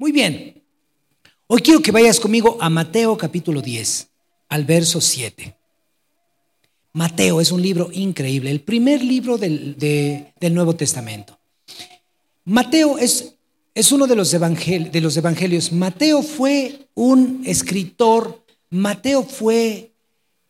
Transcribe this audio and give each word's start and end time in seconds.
Muy 0.00 0.12
bien. 0.12 0.64
Hoy 1.46 1.60
quiero 1.60 1.82
que 1.82 1.92
vayas 1.92 2.18
conmigo 2.18 2.56
a 2.58 2.70
Mateo 2.70 3.18
capítulo 3.18 3.60
10, 3.60 4.08
al 4.48 4.64
verso 4.64 4.98
7. 4.98 5.54
Mateo 6.94 7.38
es 7.38 7.52
un 7.52 7.60
libro 7.60 7.90
increíble, 7.92 8.50
el 8.50 8.62
primer 8.62 9.04
libro 9.04 9.36
del, 9.36 9.76
del 9.76 10.54
Nuevo 10.54 10.74
Testamento. 10.74 11.38
Mateo 12.46 12.96
es, 12.96 13.34
es 13.74 13.92
uno 13.92 14.06
de 14.06 14.16
los, 14.16 14.30
de 14.30 15.00
los 15.02 15.16
evangelios. 15.18 15.70
Mateo 15.70 16.22
fue 16.22 16.88
un 16.94 17.42
escritor, 17.44 18.42
Mateo 18.70 19.22
fue 19.22 19.92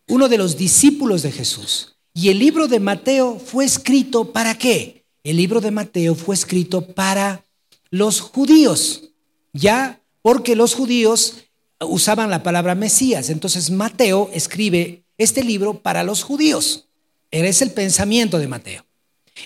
uno 0.06 0.28
de 0.28 0.38
los 0.38 0.56
discípulos 0.56 1.22
de 1.22 1.32
Jesús. 1.32 1.96
Y 2.14 2.28
el 2.28 2.38
libro 2.38 2.68
de 2.68 2.78
Mateo 2.78 3.36
fue 3.36 3.64
escrito 3.64 4.32
para 4.32 4.56
qué? 4.56 5.06
El 5.24 5.38
libro 5.38 5.60
de 5.60 5.72
Mateo 5.72 6.14
fue 6.14 6.36
escrito 6.36 6.86
para 6.86 7.44
los 7.90 8.20
judíos, 8.20 9.09
ya 9.52 10.00
porque 10.22 10.56
los 10.56 10.74
judíos 10.74 11.44
usaban 11.80 12.30
la 12.30 12.42
palabra 12.42 12.74
Mesías. 12.74 13.30
Entonces 13.30 13.70
Mateo 13.70 14.30
escribe 14.32 15.04
este 15.18 15.42
libro 15.42 15.80
para 15.80 16.02
los 16.02 16.22
judíos. 16.22 16.88
Es 17.30 17.62
el 17.62 17.72
pensamiento 17.72 18.38
de 18.38 18.48
Mateo. 18.48 18.84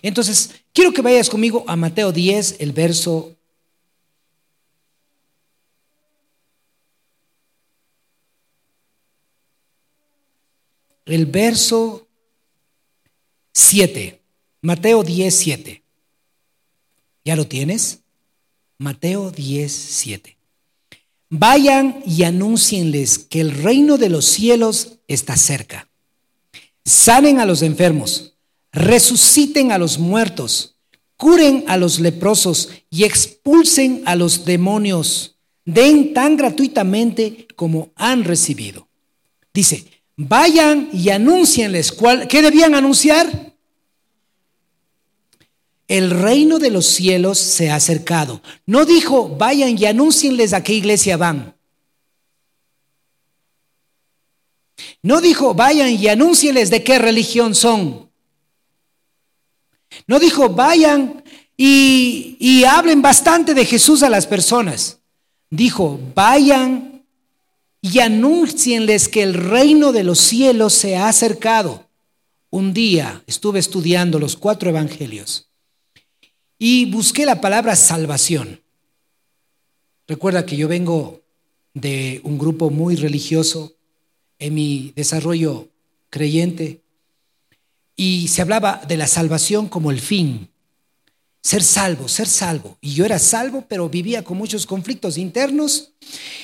Entonces, 0.02 0.50
quiero 0.72 0.92
que 0.92 1.02
vayas 1.02 1.28
conmigo 1.28 1.64
a 1.66 1.76
Mateo 1.76 2.12
10, 2.12 2.56
el 2.58 2.72
verso 2.72 3.36
el 11.06 11.26
verso 11.26 12.08
7. 13.52 14.20
Mateo 14.62 15.02
10, 15.02 15.34
7. 15.34 15.82
¿Ya 17.24 17.36
lo 17.36 17.46
tienes? 17.46 18.03
Mateo 18.78 19.30
10, 19.30 19.72
7. 19.72 20.36
Vayan 21.30 22.02
y 22.06 22.24
anúncienles 22.24 23.18
que 23.18 23.40
el 23.40 23.52
reino 23.52 23.98
de 23.98 24.08
los 24.08 24.24
cielos 24.24 24.98
está 25.08 25.36
cerca. 25.36 25.88
Sanen 26.84 27.38
a 27.38 27.46
los 27.46 27.62
enfermos, 27.62 28.34
resuciten 28.72 29.72
a 29.72 29.78
los 29.78 29.98
muertos, 29.98 30.76
curen 31.16 31.64
a 31.68 31.76
los 31.76 32.00
leprosos 32.00 32.70
y 32.90 33.04
expulsen 33.04 34.02
a 34.06 34.16
los 34.16 34.44
demonios. 34.44 35.36
Den 35.64 36.12
tan 36.12 36.36
gratuitamente 36.36 37.46
como 37.56 37.92
han 37.96 38.24
recibido. 38.24 38.88
Dice, 39.52 39.86
vayan 40.16 40.90
y 40.92 41.10
anúncienles. 41.10 41.92
¿Cuál, 41.92 42.28
¿Qué 42.28 42.42
debían 42.42 42.74
anunciar? 42.74 43.43
El 45.88 46.10
reino 46.10 46.58
de 46.58 46.70
los 46.70 46.86
cielos 46.86 47.38
se 47.38 47.70
ha 47.70 47.76
acercado. 47.76 48.42
No 48.66 48.84
dijo, 48.84 49.28
vayan 49.28 49.78
y 49.78 49.84
anúncienles 49.84 50.52
a 50.52 50.62
qué 50.62 50.74
iglesia 50.74 51.16
van. 51.16 51.54
No 55.02 55.20
dijo, 55.20 55.54
vayan 55.54 55.90
y 55.90 56.08
anúncienles 56.08 56.70
de 56.70 56.82
qué 56.82 56.98
religión 56.98 57.54
son. 57.54 58.10
No 60.06 60.18
dijo, 60.18 60.48
vayan 60.48 61.22
y, 61.56 62.36
y 62.40 62.64
hablen 62.64 63.02
bastante 63.02 63.54
de 63.54 63.64
Jesús 63.64 64.02
a 64.02 64.08
las 64.08 64.26
personas. 64.26 64.98
Dijo, 65.50 66.00
vayan 66.14 67.04
y 67.80 68.00
anúncienles 68.00 69.08
que 69.08 69.22
el 69.22 69.34
reino 69.34 69.92
de 69.92 70.04
los 70.04 70.18
cielos 70.18 70.72
se 70.72 70.96
ha 70.96 71.08
acercado. 71.08 71.86
Un 72.48 72.72
día 72.72 73.22
estuve 73.26 73.58
estudiando 73.58 74.18
los 74.18 74.36
cuatro 74.36 74.70
evangelios 74.70 75.50
y 76.58 76.86
busqué 76.86 77.26
la 77.26 77.40
palabra 77.40 77.76
salvación. 77.76 78.60
Recuerda 80.06 80.46
que 80.46 80.56
yo 80.56 80.68
vengo 80.68 81.22
de 81.72 82.20
un 82.24 82.38
grupo 82.38 82.70
muy 82.70 82.96
religioso 82.96 83.76
en 84.38 84.54
mi 84.54 84.92
desarrollo 84.94 85.68
creyente 86.10 86.82
y 87.96 88.28
se 88.28 88.42
hablaba 88.42 88.82
de 88.86 88.96
la 88.96 89.06
salvación 89.06 89.68
como 89.68 89.90
el 89.90 90.00
fin. 90.00 90.48
Ser 91.42 91.62
salvo, 91.62 92.08
ser 92.08 92.26
salvo. 92.26 92.78
Y 92.80 92.94
yo 92.94 93.04
era 93.04 93.18
salvo, 93.18 93.66
pero 93.68 93.88
vivía 93.88 94.24
con 94.24 94.38
muchos 94.38 94.66
conflictos 94.66 95.18
internos 95.18 95.92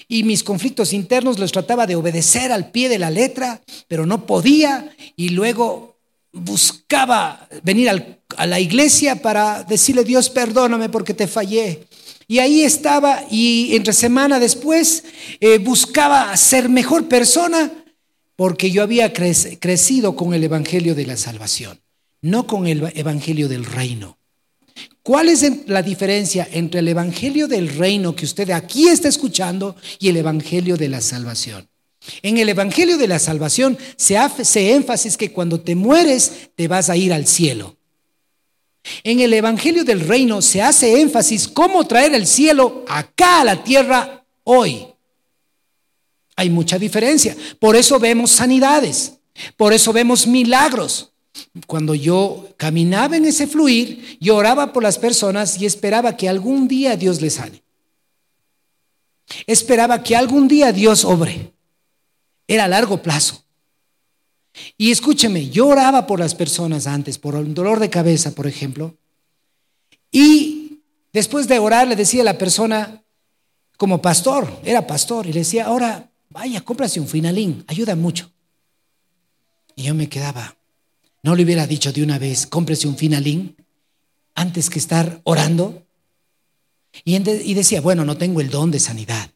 y 0.08 0.24
mis 0.24 0.44
conflictos 0.44 0.92
internos 0.92 1.38
los 1.38 1.52
trataba 1.52 1.86
de 1.86 1.96
obedecer 1.96 2.52
al 2.52 2.70
pie 2.70 2.88
de 2.88 2.98
la 2.98 3.10
letra, 3.10 3.62
pero 3.88 4.04
no 4.04 4.26
podía 4.26 4.94
y 5.16 5.30
luego 5.30 5.99
buscaba 6.32 7.48
venir 7.62 7.90
a 8.36 8.46
la 8.46 8.60
iglesia 8.60 9.16
para 9.16 9.64
decirle, 9.64 10.04
Dios, 10.04 10.30
perdóname 10.30 10.88
porque 10.88 11.14
te 11.14 11.26
fallé. 11.26 11.86
Y 12.28 12.38
ahí 12.38 12.62
estaba 12.62 13.24
y 13.30 13.74
entre 13.74 13.92
semana 13.92 14.38
después 14.38 15.04
eh, 15.40 15.58
buscaba 15.58 16.36
ser 16.36 16.68
mejor 16.68 17.08
persona 17.08 17.72
porque 18.36 18.70
yo 18.70 18.82
había 18.82 19.12
crecido 19.12 20.14
con 20.14 20.32
el 20.32 20.44
Evangelio 20.44 20.94
de 20.94 21.06
la 21.06 21.16
Salvación, 21.16 21.80
no 22.22 22.46
con 22.46 22.66
el 22.66 22.92
Evangelio 22.94 23.48
del 23.48 23.64
Reino. 23.64 24.16
¿Cuál 25.02 25.28
es 25.28 25.44
la 25.66 25.82
diferencia 25.82 26.46
entre 26.52 26.80
el 26.80 26.88
Evangelio 26.88 27.48
del 27.48 27.68
Reino 27.68 28.14
que 28.14 28.26
usted 28.26 28.50
aquí 28.50 28.88
está 28.88 29.08
escuchando 29.08 29.74
y 29.98 30.08
el 30.08 30.16
Evangelio 30.16 30.76
de 30.76 30.88
la 30.88 31.00
Salvación? 31.00 31.69
En 32.22 32.38
el 32.38 32.48
Evangelio 32.48 32.96
de 32.96 33.08
la 33.08 33.18
Salvación 33.18 33.78
se 33.96 34.16
hace 34.16 34.74
énfasis 34.74 35.16
que 35.16 35.32
cuando 35.32 35.60
te 35.60 35.74
mueres 35.74 36.50
te 36.54 36.68
vas 36.68 36.88
a 36.88 36.96
ir 36.96 37.12
al 37.12 37.26
cielo. 37.26 37.76
En 39.04 39.20
el 39.20 39.32
Evangelio 39.34 39.84
del 39.84 40.00
Reino 40.00 40.40
se 40.40 40.62
hace 40.62 41.00
énfasis 41.00 41.46
cómo 41.48 41.86
traer 41.86 42.14
el 42.14 42.26
cielo 42.26 42.84
acá 42.88 43.42
a 43.42 43.44
la 43.44 43.62
tierra 43.62 44.24
hoy. 44.44 44.86
Hay 46.36 46.48
mucha 46.48 46.78
diferencia. 46.78 47.36
Por 47.58 47.76
eso 47.76 47.98
vemos 47.98 48.30
sanidades, 48.30 49.18
por 49.56 49.74
eso 49.74 49.92
vemos 49.92 50.26
milagros. 50.26 51.12
Cuando 51.66 51.94
yo 51.94 52.48
caminaba 52.56 53.16
en 53.16 53.26
ese 53.26 53.46
fluir, 53.46 54.18
yo 54.20 54.36
oraba 54.36 54.72
por 54.72 54.82
las 54.82 54.98
personas 54.98 55.60
y 55.60 55.66
esperaba 55.66 56.16
que 56.16 56.28
algún 56.28 56.66
día 56.66 56.96
Dios 56.96 57.20
les 57.20 57.34
sane. 57.34 57.62
Esperaba 59.46 60.02
que 60.02 60.16
algún 60.16 60.48
día 60.48 60.72
Dios 60.72 61.04
obre. 61.04 61.52
Era 62.50 62.64
a 62.64 62.68
largo 62.68 63.00
plazo. 63.00 63.44
Y 64.76 64.90
escúcheme, 64.90 65.50
yo 65.50 65.68
oraba 65.68 66.08
por 66.08 66.18
las 66.18 66.34
personas 66.34 66.88
antes, 66.88 67.16
por 67.16 67.36
un 67.36 67.54
dolor 67.54 67.78
de 67.78 67.88
cabeza, 67.88 68.34
por 68.34 68.48
ejemplo, 68.48 68.96
y 70.10 70.80
después 71.12 71.46
de 71.46 71.60
orar 71.60 71.86
le 71.86 71.94
decía 71.94 72.22
a 72.22 72.24
la 72.24 72.38
persona, 72.38 73.04
como 73.76 74.02
pastor, 74.02 74.60
era 74.64 74.84
pastor, 74.84 75.28
y 75.28 75.32
le 75.32 75.38
decía, 75.38 75.66
ahora 75.66 76.10
vaya, 76.28 76.60
cómprase 76.62 76.98
un 76.98 77.06
finalín, 77.06 77.62
ayuda 77.68 77.94
mucho. 77.94 78.32
Y 79.76 79.84
yo 79.84 79.94
me 79.94 80.08
quedaba, 80.08 80.56
no 81.22 81.36
le 81.36 81.44
hubiera 81.44 81.68
dicho 81.68 81.92
de 81.92 82.02
una 82.02 82.18
vez, 82.18 82.48
cómprese 82.48 82.88
un 82.88 82.96
finalín 82.96 83.54
antes 84.34 84.70
que 84.70 84.80
estar 84.80 85.20
orando. 85.22 85.86
Y, 87.04 87.14
y 87.14 87.54
decía, 87.54 87.80
bueno, 87.80 88.04
no 88.04 88.16
tengo 88.16 88.40
el 88.40 88.50
don 88.50 88.72
de 88.72 88.80
sanidad. 88.80 89.30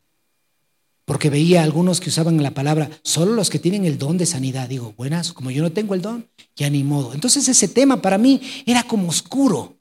Porque 1.04 1.28
veía 1.28 1.62
algunos 1.62 2.00
que 2.00 2.09
usaban 2.09 2.42
la 2.42 2.53
palabra, 2.53 2.88
solo 3.03 3.34
los 3.34 3.50
que 3.50 3.59
tienen 3.59 3.84
el 3.84 3.98
don 3.98 4.16
de 4.16 4.26
sanidad. 4.26 4.69
Digo, 4.69 4.94
buenas, 4.97 5.32
como 5.32 5.50
yo 5.50 5.62
no 5.62 5.72
tengo 5.72 5.94
el 5.94 6.00
don, 6.00 6.26
ya 6.56 6.70
ni 6.70 6.82
modo. 6.82 7.12
Entonces 7.12 7.47
ese 7.48 7.69
tema 7.69 8.00
para 8.00 8.16
mí 8.16 8.41
era 8.65 8.82
como 8.84 9.09
oscuro. 9.09 9.76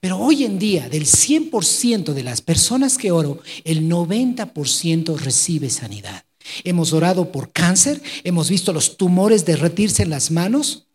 Pero 0.00 0.18
hoy 0.18 0.44
en 0.44 0.58
día, 0.58 0.88
del 0.88 1.04
100% 1.04 2.12
de 2.12 2.22
las 2.24 2.40
personas 2.40 2.98
que 2.98 3.12
oro, 3.12 3.40
el 3.64 3.88
90% 3.88 5.16
recibe 5.16 5.70
sanidad. 5.70 6.24
Hemos 6.64 6.92
orado 6.92 7.30
por 7.30 7.52
cáncer, 7.52 8.02
hemos 8.24 8.50
visto 8.50 8.72
los 8.72 8.96
tumores 8.96 9.44
derretirse 9.44 10.02
en 10.02 10.10
las 10.10 10.32
manos, 10.32 10.86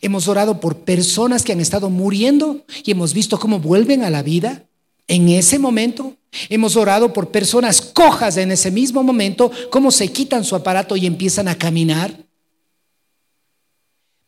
hemos 0.00 0.28
orado 0.28 0.60
por 0.60 0.84
personas 0.84 1.42
que 1.42 1.52
han 1.52 1.60
estado 1.60 1.90
muriendo 1.90 2.64
y 2.84 2.92
hemos 2.92 3.14
visto 3.14 3.40
cómo 3.40 3.58
vuelven 3.58 4.04
a 4.04 4.10
la 4.10 4.22
vida 4.22 4.69
en 5.10 5.28
ese 5.28 5.58
momento. 5.58 6.16
Hemos 6.48 6.76
orado 6.76 7.12
por 7.12 7.32
personas 7.32 7.82
cojas 7.82 8.36
en 8.36 8.52
ese 8.52 8.70
mismo 8.70 9.02
momento, 9.02 9.50
cómo 9.68 9.90
se 9.90 10.12
quitan 10.12 10.44
su 10.44 10.54
aparato 10.54 10.96
y 10.96 11.04
empiezan 11.04 11.48
a 11.48 11.58
caminar. 11.58 12.16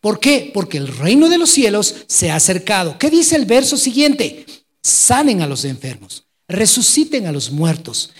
¿Por 0.00 0.18
qué? 0.18 0.50
Porque 0.52 0.78
el 0.78 0.88
reino 0.88 1.28
de 1.28 1.38
los 1.38 1.50
cielos 1.50 1.94
se 2.08 2.32
ha 2.32 2.36
acercado. 2.36 2.98
¿Qué 2.98 3.08
dice 3.08 3.36
el 3.36 3.46
verso 3.46 3.76
siguiente? 3.76 4.44
Sanen 4.82 5.40
a 5.40 5.46
los 5.46 5.64
enfermos, 5.64 6.26
resuciten 6.48 7.28
a 7.28 7.32
los 7.32 7.52
muertos, 7.52 8.12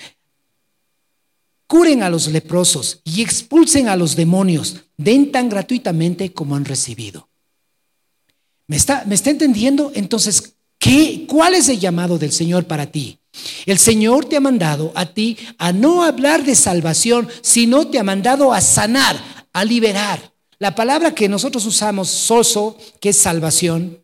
curen 1.67 2.05
a 2.05 2.11
los 2.11 2.29
leprosos 2.29 3.01
y 3.03 3.23
expulsen 3.23 3.89
a 3.89 3.97
los 3.97 4.15
demonios. 4.15 4.77
Den 4.97 5.33
tan 5.33 5.49
gratuitamente 5.49 6.33
como 6.33 6.55
han 6.55 6.65
recibido. 6.65 7.29
¿Me 8.69 8.77
está, 8.77 9.05
¿Me 9.07 9.17
está 9.17 9.31
entendiendo? 9.31 9.91
Entonces, 9.97 10.55
¿qué, 10.83 11.25
¿cuál 11.29 11.55
es 11.55 11.69
el 11.69 11.79
llamado 11.79 12.19
del 12.19 12.33
Señor 12.33 12.65
para 12.65 12.87
ti? 12.87 13.19
El 13.65 13.79
Señor 13.79 14.27
te 14.27 14.37
ha 14.37 14.41
mandado 14.41 14.93
a 14.95 15.07
ti 15.07 15.39
a 15.57 15.73
no 15.73 16.03
hablar 16.03 16.45
de 16.45 16.55
salvación, 16.55 17.29
sino 17.41 17.87
te 17.87 17.99
ha 17.99 18.03
mandado 18.03 18.53
a 18.53 18.61
sanar, 18.61 19.47
a 19.53 19.65
liberar. 19.65 20.33
La 20.59 20.75
palabra 20.75 21.15
que 21.15 21.29
nosotros 21.29 21.65
usamos, 21.65 22.09
soso, 22.09 22.77
que 23.01 23.11
es 23.11 23.17
salvación, 23.17 24.03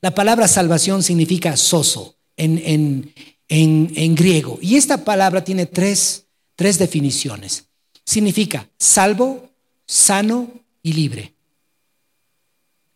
la 0.00 0.14
palabra 0.14 0.48
salvación 0.48 1.02
significa 1.02 1.56
soso 1.56 2.16
en, 2.36 3.12
en, 3.48 3.92
en 3.94 4.14
griego. 4.14 4.58
Y 4.60 4.76
esta 4.76 5.04
palabra 5.04 5.44
tiene 5.44 5.66
tres, 5.66 6.26
tres 6.56 6.78
definiciones. 6.78 7.66
Significa 8.04 8.68
salvo, 8.78 9.50
sano 9.86 10.50
y 10.82 10.94
libre. 10.94 11.34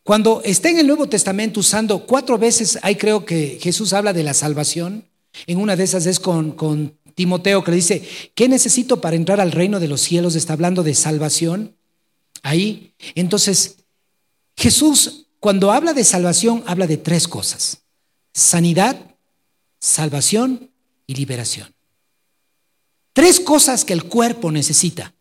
Cuando 0.05 0.43
está 0.45 0.69
en 0.69 0.79
el 0.79 0.87
Nuevo 0.87 1.09
Testamento 1.09 1.61
usando 1.61 2.07
cuatro 2.07 2.37
veces, 2.37 2.79
ahí 2.83 2.97
creo 2.97 3.25
que 3.25 3.59
Jesús 3.61 3.95
habla 3.95 4.13
de 4.13 4.23
la 4.23 4.35
salvación. 4.35 5.07
En 5.47 5.59
una 5.59 5.77
de 5.77 5.85
esas 5.85 6.05
es 6.05 6.21
con, 6.21 6.53
con 6.53 6.95
Timoteo 7.15 7.65
que 7.65 7.71
le 7.71 7.79
dice, 7.79 8.07
¿qué 8.35 8.47
necesito 8.47 9.01
para 9.01 9.17
entrar 9.17 9.41
al 9.41 9.51
reino 9.51 9.81
de 9.81 9.89
los 9.89 10.03
cielos? 10.03 10.35
Está 10.35 10.53
hablando 10.53 10.83
de 10.83 10.95
salvación. 10.95 11.75
Ahí. 12.43 12.93
Entonces, 13.15 13.77
Jesús, 14.59 15.27
cuando 15.41 15.73
habla 15.73 15.95
de 15.95 16.05
salvación, 16.05 16.63
habla 16.67 16.87
de 16.87 16.99
tres 16.99 17.27
cosas. 17.27 17.79
Sanidad, 18.35 18.99
salvación 19.81 20.71
y 21.07 21.15
liberación. 21.15 21.75
Tres 23.15 23.41
cosas 23.41 23.87
que 23.87 23.95
el 23.95 24.05
cuerpo 24.05 24.53
necesita. 24.53 25.14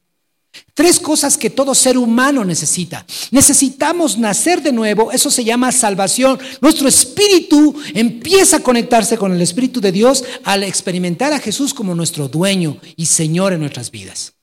Tres 0.74 1.00
cosas 1.00 1.38
que 1.38 1.50
todo 1.50 1.76
ser 1.76 1.98
humano 1.98 2.44
necesita. 2.44 3.06
Necesitamos 3.32 4.18
nacer 4.18 4.62
de 4.62 4.72
nuevo, 4.72 5.12
eso 5.12 5.30
se 5.30 5.44
llama 5.44 5.72
salvación. 5.72 6.40
Nuestro 6.62 6.88
espíritu 6.88 7.76
empieza 7.94 8.58
a 8.58 8.64
conectarse 8.64 9.18
con 9.18 9.32
el 9.32 9.42
Espíritu 9.42 9.82
de 9.82 9.92
Dios 9.92 10.24
al 10.44 10.64
experimentar 10.64 11.34
a 11.34 11.40
Jesús 11.40 11.74
como 11.74 11.96
nuestro 11.96 12.28
dueño 12.28 12.78
y 12.96 13.06
Señor 13.06 13.54
en 13.54 13.60
nuestras 13.60 13.92
vidas. 13.92 14.34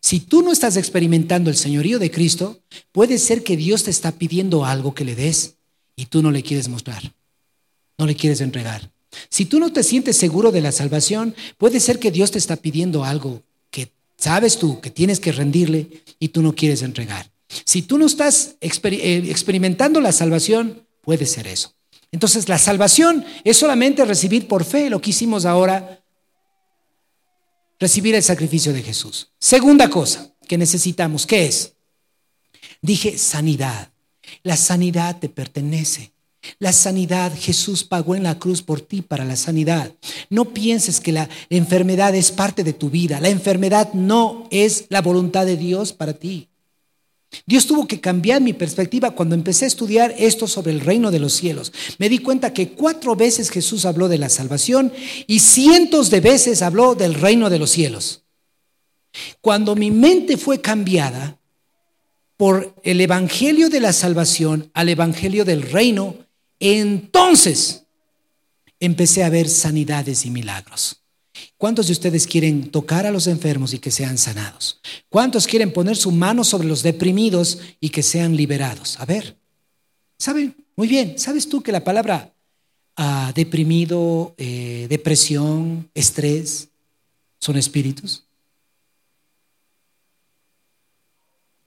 Si 0.00 0.20
tú 0.20 0.42
no 0.42 0.52
estás 0.52 0.76
experimentando 0.76 1.50
el 1.50 1.56
señorío 1.56 1.98
de 1.98 2.10
Cristo, 2.10 2.60
puede 2.92 3.18
ser 3.18 3.42
que 3.42 3.56
Dios 3.56 3.84
te 3.84 3.90
está 3.90 4.12
pidiendo 4.12 4.64
algo 4.64 4.94
que 4.94 5.04
le 5.04 5.14
des 5.14 5.56
y 5.96 6.06
tú 6.06 6.22
no 6.22 6.30
le 6.30 6.42
quieres 6.42 6.68
mostrar, 6.68 7.12
no 7.98 8.06
le 8.06 8.14
quieres 8.14 8.40
entregar. 8.40 8.90
Si 9.30 9.46
tú 9.46 9.58
no 9.58 9.72
te 9.72 9.82
sientes 9.82 10.16
seguro 10.16 10.52
de 10.52 10.60
la 10.60 10.72
salvación, 10.72 11.34
puede 11.58 11.80
ser 11.80 11.98
que 11.98 12.10
Dios 12.10 12.30
te 12.30 12.38
está 12.38 12.56
pidiendo 12.56 13.04
algo 13.04 13.42
sabes 14.16 14.58
tú 14.58 14.80
que 14.80 14.90
tienes 14.90 15.20
que 15.20 15.32
rendirle 15.32 16.02
y 16.18 16.28
tú 16.28 16.42
no 16.42 16.54
quieres 16.54 16.82
entregar. 16.82 17.30
Si 17.64 17.82
tú 17.82 17.98
no 17.98 18.06
estás 18.06 18.56
eh, 18.60 19.22
experimentando 19.28 20.00
la 20.00 20.12
salvación, 20.12 20.86
puede 21.02 21.26
ser 21.26 21.46
eso. 21.46 21.74
Entonces 22.12 22.48
la 22.48 22.58
salvación 22.58 23.24
es 23.44 23.56
solamente 23.56 24.04
recibir 24.04 24.48
por 24.48 24.64
fe 24.64 24.90
lo 24.90 25.00
que 25.00 25.10
hicimos 25.10 25.44
ahora, 25.44 26.02
recibir 27.78 28.14
el 28.14 28.22
sacrificio 28.22 28.72
de 28.72 28.82
Jesús. 28.82 29.32
Segunda 29.38 29.90
cosa 29.90 30.32
que 30.48 30.58
necesitamos, 30.58 31.26
¿qué 31.26 31.46
es? 31.46 31.74
Dije 32.80 33.18
sanidad. 33.18 33.92
La 34.42 34.56
sanidad 34.56 35.18
te 35.18 35.28
pertenece. 35.28 36.12
La 36.58 36.72
sanidad, 36.72 37.32
Jesús 37.38 37.84
pagó 37.84 38.14
en 38.14 38.22
la 38.22 38.38
cruz 38.38 38.62
por 38.62 38.80
ti 38.80 39.02
para 39.02 39.24
la 39.24 39.36
sanidad. 39.36 39.92
No 40.30 40.46
pienses 40.52 41.00
que 41.00 41.12
la 41.12 41.28
enfermedad 41.50 42.14
es 42.14 42.30
parte 42.30 42.64
de 42.64 42.72
tu 42.72 42.90
vida. 42.90 43.20
La 43.20 43.28
enfermedad 43.28 43.92
no 43.92 44.46
es 44.50 44.86
la 44.88 45.02
voluntad 45.02 45.46
de 45.46 45.56
Dios 45.56 45.92
para 45.92 46.14
ti. 46.14 46.48
Dios 47.44 47.66
tuvo 47.66 47.86
que 47.86 48.00
cambiar 48.00 48.40
mi 48.40 48.52
perspectiva 48.52 49.10
cuando 49.10 49.34
empecé 49.34 49.64
a 49.64 49.68
estudiar 49.68 50.14
esto 50.16 50.46
sobre 50.46 50.72
el 50.72 50.80
reino 50.80 51.10
de 51.10 51.18
los 51.18 51.32
cielos. 51.34 51.72
Me 51.98 52.08
di 52.08 52.18
cuenta 52.18 52.52
que 52.52 52.70
cuatro 52.70 53.16
veces 53.16 53.50
Jesús 53.50 53.84
habló 53.84 54.08
de 54.08 54.18
la 54.18 54.28
salvación 54.28 54.92
y 55.26 55.40
cientos 55.40 56.10
de 56.10 56.20
veces 56.20 56.62
habló 56.62 56.94
del 56.94 57.14
reino 57.14 57.50
de 57.50 57.58
los 57.58 57.70
cielos. 57.70 58.22
Cuando 59.40 59.74
mi 59.76 59.90
mente 59.90 60.36
fue 60.36 60.60
cambiada 60.60 61.38
por 62.36 62.74
el 62.84 63.00
evangelio 63.00 63.68
de 63.70 63.80
la 63.80 63.92
salvación 63.92 64.70
al 64.74 64.88
evangelio 64.88 65.44
del 65.44 65.62
reino, 65.62 66.25
entonces 66.60 67.84
empecé 68.80 69.24
a 69.24 69.30
ver 69.30 69.48
sanidades 69.48 70.24
y 70.26 70.30
milagros. 70.30 71.02
¿Cuántos 71.58 71.86
de 71.86 71.92
ustedes 71.92 72.26
quieren 72.26 72.70
tocar 72.70 73.06
a 73.06 73.10
los 73.10 73.26
enfermos 73.26 73.72
y 73.74 73.78
que 73.78 73.90
sean 73.90 74.18
sanados? 74.18 74.80
¿Cuántos 75.08 75.46
quieren 75.46 75.72
poner 75.72 75.96
su 75.96 76.12
mano 76.12 76.44
sobre 76.44 76.68
los 76.68 76.82
deprimidos 76.82 77.58
y 77.80 77.90
que 77.90 78.02
sean 78.02 78.36
liberados? 78.36 78.98
A 79.00 79.06
ver, 79.06 79.36
¿saben? 80.18 80.54
Muy 80.76 80.88
bien, 80.88 81.18
¿sabes 81.18 81.48
tú 81.48 81.62
que 81.62 81.72
la 81.72 81.84
palabra 81.84 82.34
ah, 82.96 83.32
deprimido, 83.34 84.34
eh, 84.36 84.86
depresión, 84.88 85.90
estrés 85.94 86.68
son 87.38 87.56
espíritus? 87.56 88.24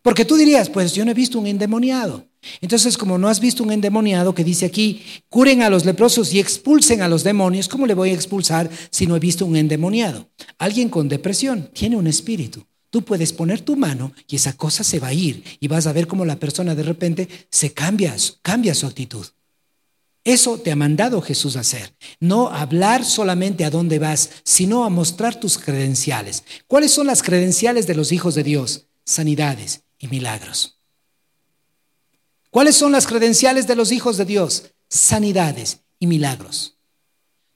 Porque 0.02 0.26
tú 0.26 0.36
dirías, 0.36 0.70
pues 0.70 0.94
yo 0.94 1.04
no 1.04 1.12
he 1.12 1.16
visto 1.16 1.40
un 1.40 1.48
endemoniado. 1.48 2.29
Entonces, 2.62 2.98
como 2.98 3.18
no 3.18 3.28
has 3.28 3.40
visto 3.40 3.64
un 3.64 3.72
endemoniado 3.72 4.34
que 4.34 4.44
dice 4.44 4.66
aquí, 4.66 5.04
curen 5.30 5.62
a 5.62 5.70
los 5.70 5.86
leprosos 5.86 6.34
y 6.34 6.40
expulsen 6.40 7.02
a 7.02 7.08
los 7.08 7.24
demonios, 7.24 7.68
¿cómo 7.68 7.86
le 7.86 7.94
voy 7.94 8.12
a 8.12 8.14
expulsar 8.14 8.70
si 8.92 9.08
no 9.08 9.16
he 9.16 9.20
visto 9.20 9.46
un 9.46 9.56
endemoniado? 9.56 10.30
Alguien 10.58 10.90
con 10.90 11.10
depresión 11.10 11.70
tiene 11.74 11.98
un 11.98 12.08
espíritu. 12.08 12.66
Tú 12.90 13.04
puedes 13.04 13.34
poner 13.34 13.62
tu 13.62 13.76
mano 13.76 14.14
y 14.28 14.38
esa 14.38 14.54
cosa 14.54 14.84
se 14.84 15.00
va 15.00 15.10
a 15.10 15.14
ir 15.14 15.44
y 15.60 15.68
vas 15.68 15.86
a 15.86 15.94
ver 15.94 16.08
cómo 16.08 16.26
la 16.26 16.40
persona 16.40 16.74
de 16.74 16.84
repente 16.84 17.28
se 17.52 17.72
cambia, 17.74 18.16
cambia 18.42 18.74
su 18.74 18.88
actitud. 18.88 19.26
Eso 20.24 20.60
te 20.60 20.72
ha 20.72 20.76
mandado 20.76 21.22
Jesús 21.22 21.56
a 21.56 21.62
hacer. 21.62 21.96
No 22.20 22.50
hablar 22.50 23.06
solamente 23.06 23.64
a 23.64 23.70
dónde 23.70 24.00
vas, 24.00 24.30
sino 24.44 24.84
a 24.84 24.90
mostrar 24.90 25.40
tus 25.40 25.58
credenciales. 25.58 26.44
¿Cuáles 26.68 26.92
son 26.92 27.08
las 27.08 27.24
credenciales 27.24 27.88
de 27.88 27.96
los 27.96 28.12
hijos 28.12 28.36
de 28.36 28.44
Dios? 28.44 28.88
Sanidades 29.06 29.84
y 29.98 30.08
milagros. 30.08 30.79
¿Cuáles 32.50 32.75
son 32.75 32.92
las 32.92 33.06
credenciales 33.06 33.68
de 33.68 33.75
los 33.75 33.92
hijos 33.92 34.18
de 34.18 34.25
Dios? 34.25 34.72
Sanidades 34.90 35.81
y 36.00 36.07
milagros. 36.07 36.75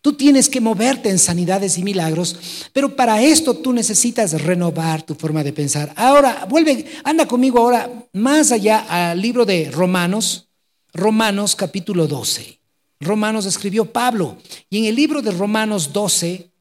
Tú 0.01 0.13
tienes 0.13 0.49
que 0.49 0.59
moverte 0.59 1.09
en 1.09 1.17
sanidades 1.17 1.77
y 1.77 1.83
milagros, 1.83 2.67
pero 2.73 2.93
para 2.93 3.21
esto 3.21 3.55
tú 3.55 3.71
necesitas 3.71 4.41
renovar 4.41 5.01
tu 5.01 5.15
forma 5.15 5.43
de 5.43 5.53
pensar. 5.53 5.93
Ahora, 5.95 6.45
vuelve, 6.49 6.85
anda 7.05 7.25
conmigo 7.25 7.59
ahora 7.59 7.89
más 8.11 8.51
allá 8.51 9.11
al 9.11 9.21
libro 9.21 9.45
de 9.45 9.71
Romanos, 9.71 10.49
Romanos 10.93 11.55
capítulo 11.55 12.05
12. 12.05 12.59
Romanos 12.99 13.45
escribió 13.45 13.85
Pablo, 13.91 14.37
y 14.69 14.79
en 14.79 14.85
el 14.85 14.95
libro 14.95 15.21
de 15.21 15.31
Romanos 15.31 15.93
12, 15.93 16.51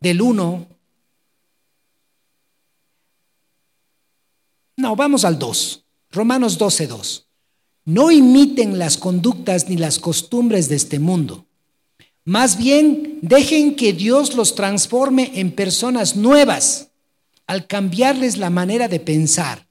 del 0.00 0.20
1, 0.22 0.66
no, 4.76 4.96
vamos 4.96 5.24
al 5.24 5.38
2, 5.38 5.84
Romanos 6.10 6.58
12, 6.58 6.86
2. 6.86 7.28
No 7.84 8.10
imiten 8.10 8.78
las 8.78 8.96
conductas 8.96 9.68
ni 9.68 9.76
las 9.76 9.98
costumbres 9.98 10.68
de 10.68 10.76
este 10.76 10.98
mundo. 10.98 11.46
Más 12.24 12.56
bien, 12.56 13.18
dejen 13.22 13.74
que 13.74 13.92
Dios 13.92 14.34
los 14.34 14.54
transforme 14.54 15.32
en 15.34 15.50
personas 15.50 16.14
nuevas 16.14 16.90
al 17.46 17.66
cambiarles 17.66 18.38
la 18.38 18.50
manera 18.50 18.86
de 18.86 19.00
pensar. 19.00 19.66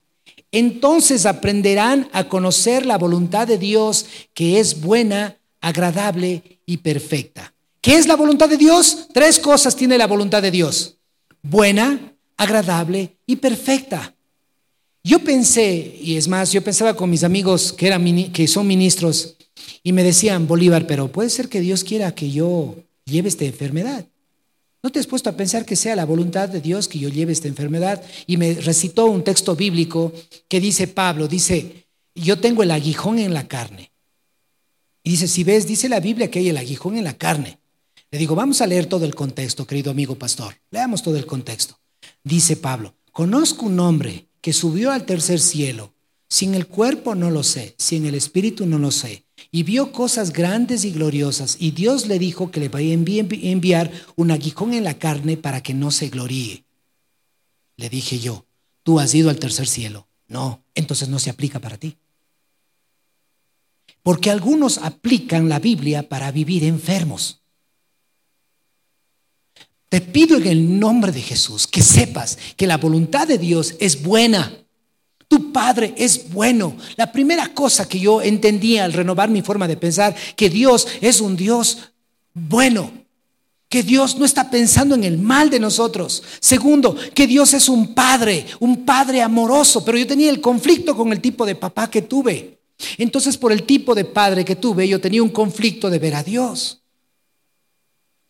Entonces 0.52 1.26
aprenderán 1.26 2.10
a 2.12 2.26
conocer 2.26 2.86
la 2.86 2.98
voluntad 2.98 3.48
de 3.48 3.58
Dios 3.58 4.06
que 4.34 4.60
es 4.60 4.82
buena, 4.82 5.38
agradable 5.62 6.60
y 6.66 6.78
perfecta. 6.78 7.54
¿Qué 7.80 7.96
es 7.96 8.06
la 8.06 8.16
voluntad 8.16 8.50
de 8.50 8.58
Dios? 8.58 9.08
Tres 9.14 9.40
cosas 9.40 9.76
tiene 9.76 9.98
la 9.98 10.08
voluntad 10.08 10.42
de 10.42 10.52
Dios. 10.52 10.98
Buena, 11.42 12.14
agradable 12.36 13.18
y 13.26 13.38
perfecta. 13.38 14.14
Yo 15.04 15.20
pensé, 15.20 15.98
y 16.00 16.16
es 16.16 16.28
más, 16.28 16.52
yo 16.52 16.64
pensaba 16.64 16.96
con 16.96 17.10
mis 17.10 17.24
amigos 17.24 17.74
que, 17.74 17.88
eran, 17.88 18.32
que 18.32 18.48
son 18.48 18.68
ministros 18.68 19.36
y 19.84 19.94
me 19.94 20.04
decían, 20.04 20.48
Bolívar, 20.48 20.86
pero 20.86 21.12
puede 21.12 21.30
ser 21.30 21.50
que 21.50 21.60
Dios 21.60 21.84
quiera 21.84 22.14
que 22.14 22.30
yo 22.32 22.76
lleve 23.06 23.30
esta 23.30 23.46
enfermedad. 23.46 24.06
¿No 24.84 24.90
te 24.90 25.00
has 25.00 25.08
puesto 25.08 25.30
a 25.30 25.38
pensar 25.38 25.66
que 25.66 25.76
sea 25.76 25.96
la 25.96 26.06
voluntad 26.06 26.50
de 26.50 26.62
Dios 26.62 26.88
que 26.88 27.00
yo 27.00 27.10
lleve 27.10 27.34
esta 27.34 27.48
enfermedad? 27.48 28.04
Y 28.26 28.38
me 28.38 28.54
recitó 28.54 29.06
un 29.06 29.24
texto 29.24 29.56
bíblico 29.56 30.12
que 30.48 30.60
dice 30.60 30.88
Pablo, 30.88 31.28
dice, 31.28 31.86
yo 32.16 32.40
tengo 32.40 32.64
el 32.64 32.72
aguijón 32.72 33.20
en 33.20 33.34
la 33.34 33.48
carne. 33.48 33.92
Y 35.04 35.12
dice, 35.12 35.28
si 35.28 35.44
ves, 35.44 35.68
dice 35.68 35.90
la 35.90 36.00
Biblia 36.00 36.30
que 36.30 36.40
hay 36.40 36.50
el 36.50 36.58
aguijón 36.58 36.98
en 36.98 37.04
la 37.04 37.18
carne. 37.18 37.60
Le 38.12 38.20
digo, 38.20 38.36
vamos 38.36 38.62
a 38.62 38.68
leer 38.68 38.88
todo 38.88 39.06
el 39.06 39.16
contexto, 39.16 39.66
querido 39.66 39.92
amigo 39.92 40.16
pastor. 40.16 40.56
Leamos 40.70 41.02
todo 41.02 41.16
el 41.18 41.26
contexto. 41.26 41.80
Dice 42.24 42.58
Pablo, 42.58 42.96
conozco 43.12 43.66
un 43.68 43.80
hombre 43.80 44.28
que 44.42 44.54
subió 44.54 44.92
al 44.92 45.06
tercer 45.06 45.40
cielo. 45.40 45.94
Sin 46.28 46.56
el 46.56 46.68
cuerpo 46.68 47.14
no 47.14 47.30
lo 47.30 47.44
sé, 47.44 47.76
sin 47.78 48.06
el 48.06 48.16
espíritu 48.16 48.66
no 48.66 48.80
lo 48.80 48.92
sé. 48.92 49.26
Y 49.52 49.64
vio 49.64 49.92
cosas 49.92 50.32
grandes 50.32 50.86
y 50.86 50.92
gloriosas. 50.92 51.58
Y 51.60 51.72
Dios 51.72 52.08
le 52.08 52.20
dijo 52.20 52.52
que 52.52 52.60
le 52.60 52.70
va 52.70 52.80
a 52.80 52.84
enviar 52.84 53.92
un 54.16 54.32
aguijón 54.32 54.74
en 54.74 54.84
la 54.84 54.98
carne 54.98 55.38
para 55.38 55.62
que 55.62 55.74
no 55.74 55.92
se 55.92 56.10
gloríe. 56.10 56.64
Le 57.76 57.90
dije 57.90 58.20
yo, 58.20 58.46
tú 58.84 59.00
has 59.00 59.14
ido 59.14 59.30
al 59.30 59.40
tercer 59.40 59.68
cielo. 59.68 60.08
No, 60.28 60.64
entonces 60.74 61.10
no 61.10 61.20
se 61.20 61.30
aplica 61.30 61.60
para 61.60 61.78
ti. 61.78 61.98
Porque 64.04 64.32
algunos 64.32 64.78
aplican 64.78 65.50
la 65.50 65.60
Biblia 65.60 66.08
para 66.08 66.32
vivir 66.32 66.64
enfermos. 66.64 67.41
Te 69.92 70.00
pido 70.00 70.38
en 70.38 70.48
el 70.48 70.80
nombre 70.80 71.12
de 71.12 71.22
Jesús 71.22 71.68
que 71.68 71.82
sepas 71.82 72.38
que 72.56 72.66
la 72.66 72.78
voluntad 72.78 73.28
de 73.28 73.38
Dios 73.38 73.76
es 73.78 74.02
buena. 74.02 74.54
Tu 75.28 75.52
Padre 75.52 75.94
es 75.98 76.32
bueno. 76.32 76.78
La 76.96 77.12
primera 77.12 77.54
cosa 77.54 77.90
que 77.90 78.00
yo 78.00 78.22
entendí 78.22 78.78
al 78.78 78.94
renovar 78.94 79.30
mi 79.30 79.42
forma 79.42 79.68
de 79.68 79.76
pensar, 79.76 80.16
que 80.38 80.50
Dios 80.50 80.88
es 81.02 81.20
un 81.20 81.36
Dios 81.36 81.92
bueno. 82.34 82.90
que 83.68 83.84
Dios 83.84 84.18
no 84.18 84.24
está 84.24 84.50
pensando 84.50 84.96
en 84.96 85.04
el 85.04 85.18
mal 85.18 85.50
de 85.50 85.60
nosotros. 85.60 86.24
Segundo, 86.40 86.96
que 87.14 87.28
Dios 87.28 87.54
es 87.54 87.68
un 87.68 87.94
padre, 87.94 88.46
un 88.62 88.86
padre 88.86 89.22
amoroso, 89.22 89.84
pero 89.84 89.98
yo 89.98 90.08
tenía 90.08 90.30
el 90.30 90.40
conflicto 90.40 90.96
con 90.96 91.12
el 91.12 91.20
tipo 91.20 91.46
de 91.46 91.56
papá 91.56 91.90
que 91.90 92.02
tuve. 92.02 92.60
Entonces, 92.98 93.38
por 93.38 93.52
el 93.52 93.64
tipo 93.64 93.94
de 93.94 94.06
padre 94.06 94.46
que 94.46 94.56
tuve, 94.56 94.88
yo 94.88 95.02
tenía 95.02 95.22
un 95.22 95.30
conflicto 95.30 95.90
de 95.90 96.00
ver 96.00 96.16
a 96.16 96.24
Dios. 96.24 96.82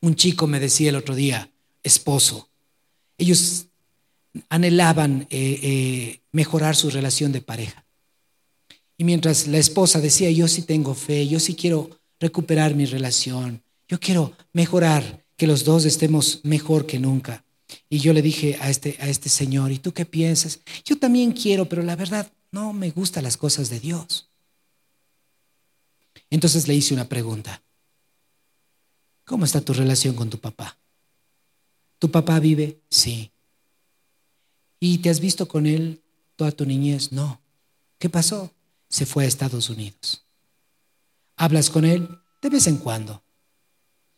Un 0.02 0.16
chico 0.16 0.48
me 0.48 0.60
decía 0.60 0.90
el 0.90 0.96
otro 0.96 1.14
día, 1.14 1.51
esposo, 1.84 2.50
ellos 3.18 3.68
anhelaban 4.50 5.28
eh, 5.30 5.60
eh, 5.62 6.22
mejorar 6.32 6.76
su 6.76 6.90
relación 6.90 7.32
de 7.32 7.42
pareja. 7.42 7.86
Y 8.98 9.04
mientras 9.04 9.48
la 9.48 9.58
esposa 9.58 10.00
decía, 10.00 10.30
yo 10.32 10.48
sí 10.48 10.62
tengo 10.62 10.94
fe, 10.94 11.28
yo 11.28 11.40
sí 11.40 11.56
quiero 11.56 11.90
recuperar 12.20 12.76
mi 12.76 12.86
relación, 12.86 13.64
yo 13.88 14.00
quiero 14.00 14.34
mejorar, 14.54 15.22
que 15.42 15.48
los 15.48 15.64
dos 15.64 15.86
estemos 15.86 16.42
mejor 16.44 16.86
que 16.86 17.00
nunca. 17.00 17.44
Y 17.90 17.98
yo 17.98 18.14
le 18.14 18.22
dije 18.22 18.60
a 18.62 18.70
este, 18.70 18.96
a 19.00 19.10
este 19.10 19.28
señor, 19.28 19.72
¿y 19.72 19.80
tú 19.80 19.92
qué 19.92 20.06
piensas? 20.06 20.60
Yo 20.86 21.00
también 21.00 21.32
quiero, 21.32 21.68
pero 21.68 21.82
la 21.82 21.96
verdad 21.96 22.32
no 22.52 22.74
me 22.74 22.92
gustan 22.92 23.24
las 23.24 23.38
cosas 23.38 23.72
de 23.72 23.80
Dios. 23.80 24.30
Entonces 26.30 26.68
le 26.68 26.76
hice 26.76 26.94
una 26.94 27.10
pregunta. 27.10 27.64
¿Cómo 29.26 29.46
está 29.46 29.62
tu 29.62 29.74
relación 29.74 30.14
con 30.14 30.30
tu 30.30 30.38
papá? 30.38 30.78
¿Tu 32.02 32.10
papá 32.10 32.40
vive? 32.40 32.82
Sí. 32.90 33.32
¿Y 34.80 34.98
te 34.98 35.12
has 35.12 35.20
visto 35.20 35.48
con 35.48 35.68
él 35.68 36.02
toda 36.36 36.52
tu 36.52 36.66
niñez? 36.66 37.12
No. 37.12 37.40
¿Qué 38.00 38.10
pasó? 38.10 38.52
Se 38.90 39.06
fue 39.06 39.26
a 39.26 39.28
Estados 39.28 39.70
Unidos. 39.70 40.26
¿Hablas 41.38 41.70
con 41.70 41.86
él? 41.86 42.10
De 42.42 42.50
vez 42.50 42.66
en 42.66 42.78
cuando. 42.78 43.22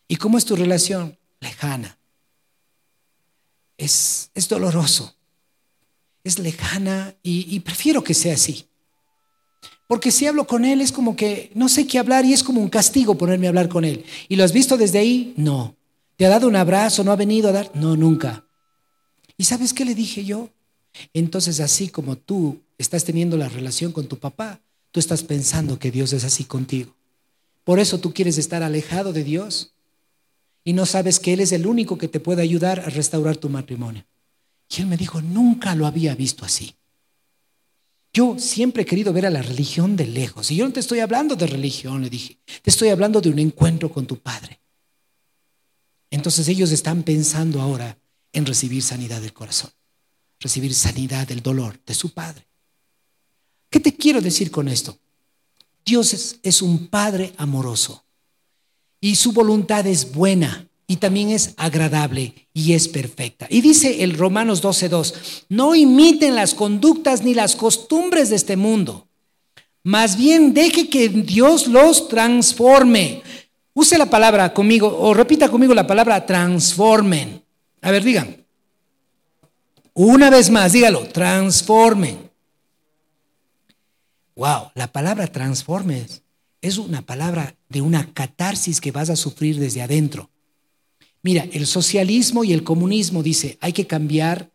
¿Y 0.08 0.16
cómo 0.16 0.38
es 0.38 0.46
tu 0.46 0.56
relación? 0.56 1.20
Lejana. 1.42 1.98
Es, 3.76 4.32
es 4.34 4.48
doloroso. 4.48 5.14
Es 6.24 6.40
lejana 6.40 7.14
y, 7.22 7.54
y 7.54 7.60
prefiero 7.60 8.02
que 8.02 8.14
sea 8.14 8.36
así. 8.36 8.66
Porque 9.90 10.12
si 10.12 10.26
hablo 10.26 10.48
con 10.48 10.64
él 10.64 10.80
es 10.80 10.94
como 10.94 11.18
que 11.18 11.52
no 11.54 11.68
sé 11.68 11.86
qué 11.86 12.00
hablar 12.00 12.24
y 12.24 12.32
es 12.32 12.44
como 12.44 12.62
un 12.62 12.70
castigo 12.70 13.18
ponerme 13.18 13.48
a 13.48 13.50
hablar 13.50 13.68
con 13.68 13.84
él. 13.84 14.06
¿Y 14.30 14.38
lo 14.38 14.46
has 14.46 14.54
visto 14.54 14.78
desde 14.78 15.00
ahí? 15.00 15.34
No. 15.36 15.76
¿Te 16.16 16.26
ha 16.26 16.30
dado 16.30 16.48
un 16.48 16.56
abrazo? 16.56 17.04
¿No 17.04 17.12
ha 17.12 17.16
venido 17.16 17.50
a 17.50 17.52
dar? 17.52 17.72
No, 17.74 17.96
nunca. 17.96 18.46
¿Y 19.38 19.46
sabes 19.46 19.74
qué 19.74 19.86
le 19.86 19.96
dije 19.96 20.24
yo? 20.26 20.50
Entonces, 21.14 21.60
así 21.60 21.90
como 21.90 22.18
tú 22.18 22.62
estás 22.78 23.04
teniendo 23.04 23.36
la 23.38 23.50
relación 23.50 23.92
con 23.92 24.08
tu 24.08 24.20
papá, 24.20 24.62
tú 24.92 25.00
estás 25.00 25.24
pensando 25.24 25.80
que 25.80 25.92
Dios 25.92 26.14
es 26.14 26.24
así 26.24 26.44
contigo. 26.44 26.94
Por 27.64 27.80
eso 27.80 28.00
tú 28.00 28.14
quieres 28.14 28.38
estar 28.38 28.62
alejado 28.62 29.14
de 29.14 29.24
Dios 29.24 29.74
y 30.64 30.74
no 30.74 30.86
sabes 30.86 31.20
que 31.20 31.34
Él 31.34 31.40
es 31.40 31.52
el 31.52 31.66
único 31.66 31.98
que 31.98 32.08
te 32.08 32.20
puede 32.20 32.42
ayudar 32.42 32.80
a 32.82 32.90
restaurar 32.90 33.38
tu 33.38 33.50
matrimonio. 33.50 34.06
Y 34.76 34.82
él 34.82 34.88
me 34.88 34.98
dijo, 34.98 35.22
nunca 35.22 35.76
lo 35.76 35.86
había 35.86 36.16
visto 36.16 36.46
así. 36.46 36.76
Yo 38.12 38.38
siempre 38.38 38.84
he 38.84 38.86
querido 38.86 39.14
ver 39.14 39.26
a 39.26 39.30
la 39.30 39.42
religión 39.42 39.96
de 39.96 40.08
lejos. 40.08 40.52
Y 40.52 40.56
yo 40.56 40.66
no 40.66 40.74
te 40.74 40.80
estoy 40.80 41.00
hablando 41.00 41.36
de 41.36 41.48
religión, 41.48 42.02
le 42.02 42.10
dije. 42.10 42.38
Te 42.62 42.70
estoy 42.70 42.90
hablando 42.90 43.22
de 43.22 43.30
un 43.30 43.40
encuentro 43.40 43.92
con 43.92 44.06
tu 44.06 44.20
Padre. 44.20 44.60
Entonces 46.14 46.48
ellos 46.48 46.72
están 46.72 47.02
pensando 47.02 47.60
ahora 47.60 47.98
en 48.34 48.46
recibir 48.46 48.84
sanidad 48.84 49.20
del 49.20 49.34
corazón, 49.34 49.72
recibir 50.40 50.76
sanidad 50.76 51.28
del 51.28 51.42
dolor 51.42 51.80
de 51.88 51.96
su 51.96 52.14
Padre. 52.14 52.46
¿Qué 53.68 53.80
te 53.80 53.96
quiero 53.96 54.22
decir 54.22 54.52
con 54.52 54.68
esto? 54.68 54.96
Dios 55.84 56.38
es, 56.44 56.62
un 56.62 56.86
Padre 56.86 57.34
amoroso 57.38 58.06
y 59.02 59.16
su 59.16 59.32
voluntad 59.32 59.88
es 59.88 60.12
buena 60.12 60.68
y 60.86 60.98
también 60.98 61.32
es 61.32 61.56
agradable 61.58 62.48
y 62.54 62.74
es 62.74 62.88
perfecta. 62.88 63.48
Y 63.50 63.62
dice 63.62 64.04
el 64.04 64.16
Romanos 64.16 64.62
12:2, 64.62 65.46
no 65.50 65.74
imiten 65.74 66.36
las 66.36 66.54
conductas 66.54 67.24
ni 67.24 67.34
las 67.34 67.56
costumbres 67.56 68.30
de 68.30 68.36
este 68.36 68.56
mundo, 68.56 69.08
más 69.82 70.16
bien 70.16 70.54
deje 70.54 70.90
que 70.90 71.10
Dios 71.10 71.66
los 71.66 72.08
transforme. 72.08 73.24
Use 73.74 73.98
la 73.98 74.10
palabra 74.10 74.54
conmigo 74.54 74.88
o 75.00 75.14
repita 75.14 75.50
conmigo 75.50 75.74
la 75.74 75.88
palabra 75.88 76.26
transformen. 76.26 77.44
A 77.82 77.92
ver, 77.92 78.04
digan. 78.04 78.38
Una 79.96 80.30
vez 80.30 80.50
más, 80.50 80.74
dígalo, 80.74 81.08
transformen. 81.10 82.32
Wow, 84.36 84.72
la 84.74 84.92
palabra 84.92 85.28
transformen 85.28 86.08
es 86.62 86.78
una 86.78 87.02
palabra 87.02 87.56
de 87.70 87.82
una 87.82 88.14
catarsis 88.14 88.82
que 88.82 88.92
vas 88.92 89.10
a 89.10 89.16
sufrir 89.16 89.60
desde 89.60 89.82
adentro. 89.82 90.30
Mira, 91.22 91.48
el 91.52 91.68
socialismo 91.68 92.44
y 92.44 92.54
el 92.54 92.64
comunismo 92.64 93.22
dice, 93.22 93.58
hay 93.62 93.74
que 93.74 93.88
cambiar 93.88 94.50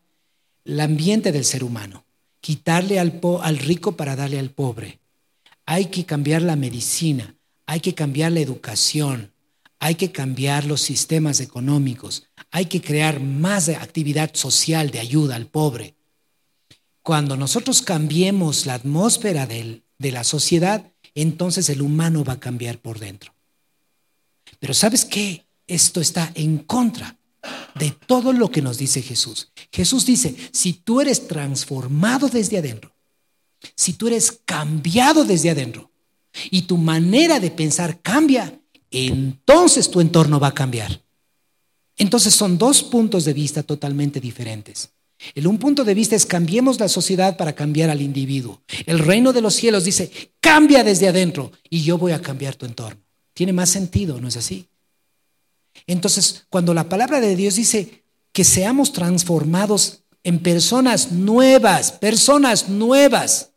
el 0.64 0.80
ambiente 0.80 1.32
del 1.32 1.44
ser 1.44 1.64
humano, 1.64 2.04
quitarle 2.40 2.98
al, 2.98 3.20
al 3.42 3.58
rico 3.58 3.96
para 3.96 4.16
darle 4.16 4.38
al 4.38 4.50
pobre. 4.50 4.98
Hay 5.64 5.86
que 5.86 6.04
cambiar 6.04 6.42
la 6.42 6.56
medicina, 6.56 7.34
hay 7.68 7.80
que 7.80 7.94
cambiar 7.94 8.32
la 8.32 8.40
educación, 8.40 9.34
hay 9.78 9.96
que 9.96 10.10
cambiar 10.10 10.64
los 10.64 10.80
sistemas 10.80 11.38
económicos, 11.38 12.24
hay 12.50 12.64
que 12.64 12.80
crear 12.80 13.20
más 13.20 13.68
actividad 13.68 14.34
social 14.34 14.90
de 14.90 15.00
ayuda 15.00 15.36
al 15.36 15.48
pobre. 15.48 15.94
Cuando 17.02 17.36
nosotros 17.36 17.82
cambiemos 17.82 18.64
la 18.64 18.72
atmósfera 18.72 19.46
de 19.46 19.82
la 19.98 20.24
sociedad, 20.24 20.90
entonces 21.14 21.68
el 21.68 21.82
humano 21.82 22.24
va 22.24 22.32
a 22.32 22.40
cambiar 22.40 22.78
por 22.78 22.98
dentro. 23.00 23.34
Pero 24.58 24.72
¿sabes 24.72 25.04
qué? 25.04 25.44
esto 25.66 26.00
está 26.00 26.32
en 26.34 26.56
contra 26.56 27.18
de 27.74 27.90
todo 27.90 28.32
lo 28.32 28.50
que 28.50 28.62
nos 28.62 28.78
dice 28.78 29.02
Jesús. 29.02 29.52
Jesús 29.70 30.06
dice, 30.06 30.34
si 30.52 30.72
tú 30.72 31.02
eres 31.02 31.28
transformado 31.28 32.30
desde 32.30 32.56
adentro, 32.56 32.96
si 33.76 33.92
tú 33.92 34.06
eres 34.06 34.40
cambiado 34.46 35.26
desde 35.26 35.50
adentro 35.50 35.92
y 36.50 36.62
tu 36.62 36.76
manera 36.76 37.40
de 37.40 37.50
pensar 37.50 38.00
cambia, 38.00 38.60
entonces 38.90 39.90
tu 39.90 40.00
entorno 40.00 40.40
va 40.40 40.48
a 40.48 40.54
cambiar. 40.54 41.02
Entonces 41.96 42.34
son 42.34 42.58
dos 42.58 42.82
puntos 42.82 43.24
de 43.24 43.32
vista 43.32 43.62
totalmente 43.62 44.20
diferentes. 44.20 44.90
El 45.34 45.48
un 45.48 45.58
punto 45.58 45.84
de 45.84 45.94
vista 45.94 46.14
es 46.14 46.26
cambiemos 46.26 46.78
la 46.78 46.88
sociedad 46.88 47.36
para 47.36 47.54
cambiar 47.54 47.90
al 47.90 48.00
individuo. 48.00 48.62
El 48.86 49.00
reino 49.00 49.32
de 49.32 49.40
los 49.40 49.54
cielos 49.54 49.84
dice, 49.84 50.32
cambia 50.40 50.84
desde 50.84 51.08
adentro 51.08 51.50
y 51.68 51.82
yo 51.82 51.98
voy 51.98 52.12
a 52.12 52.22
cambiar 52.22 52.54
tu 52.54 52.66
entorno. 52.66 53.00
Tiene 53.34 53.52
más 53.52 53.70
sentido, 53.70 54.20
¿no 54.20 54.28
es 54.28 54.36
así? 54.36 54.68
Entonces, 55.86 56.46
cuando 56.50 56.72
la 56.72 56.88
palabra 56.88 57.20
de 57.20 57.34
Dios 57.34 57.56
dice 57.56 58.04
que 58.32 58.44
seamos 58.44 58.92
transformados 58.92 60.04
en 60.22 60.38
personas 60.40 61.12
nuevas, 61.12 61.92
personas 61.92 62.68
nuevas, 62.68 63.50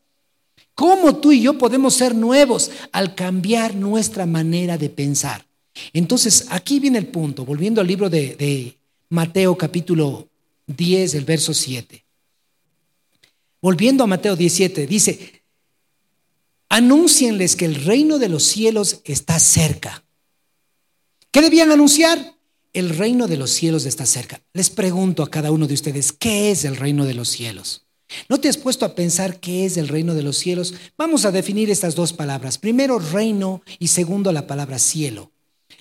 ¿cómo 0.76 1.18
tú 1.18 1.32
y 1.32 1.42
yo 1.42 1.58
podemos 1.58 1.94
ser 1.94 2.16
nuevos 2.16 2.72
al 2.92 3.16
cambiar 3.16 3.76
nuestra 3.76 4.26
manera 4.26 4.78
de 4.78 4.90
pensar? 4.90 5.46
Entonces, 5.94 6.48
aquí 6.50 6.80
viene 6.80 6.98
el 6.98 7.08
punto, 7.08 7.46
volviendo 7.46 7.82
al 7.82 7.88
libro 7.88 8.10
de, 8.10 8.78
Mateo 9.10 9.58
capítulo 9.58 10.30
10, 10.68 11.16
el 11.16 11.26
verso 11.26 11.54
7. 11.54 12.06
Volviendo 13.62 14.04
a 14.04 14.08
Mateo 14.08 14.36
17, 14.36 14.88
dice, 14.88 15.44
anúncienles 16.70 17.58
que 17.58 17.66
el 17.66 17.76
reino 17.76 18.20
de 18.20 18.30
los 18.30 18.44
cielos 18.44 19.02
está 19.04 19.38
cerca. 19.40 20.04
¿Qué 21.32 21.42
debían 21.42 21.72
anunciar? 21.72 22.36
El 22.74 22.90
reino 22.90 23.28
de 23.28 23.36
los 23.36 23.52
cielos 23.52 23.86
está 23.86 24.06
cerca. 24.06 24.42
Les 24.54 24.70
pregunto 24.70 25.24
a 25.24 25.30
cada 25.30 25.52
uno 25.52 25.68
de 25.68 25.74
ustedes, 25.74 26.14
¿qué 26.14 26.52
es 26.52 26.64
el 26.64 26.78
reino 26.78 27.06
de 27.06 27.14
los 27.14 27.28
cielos? 27.28 27.86
¿No 28.30 28.40
te 28.40 28.50
has 28.50 28.58
puesto 28.58 28.86
a 28.86 28.96
pensar 28.96 29.40
qué 29.40 29.66
es 29.66 29.78
el 29.78 29.88
reino 29.88 30.14
de 30.14 30.24
los 30.24 30.38
cielos? 30.38 30.74
Vamos 30.98 31.26
a 31.26 31.32
definir 31.32 31.70
estas 31.70 31.96
dos 31.96 32.14
palabras. 32.14 32.58
Primero, 32.58 33.00
reino 33.00 33.62
y 33.80 33.88
segundo, 33.88 34.32
la 34.32 34.48
palabra 34.48 34.80
cielo. 34.80 35.32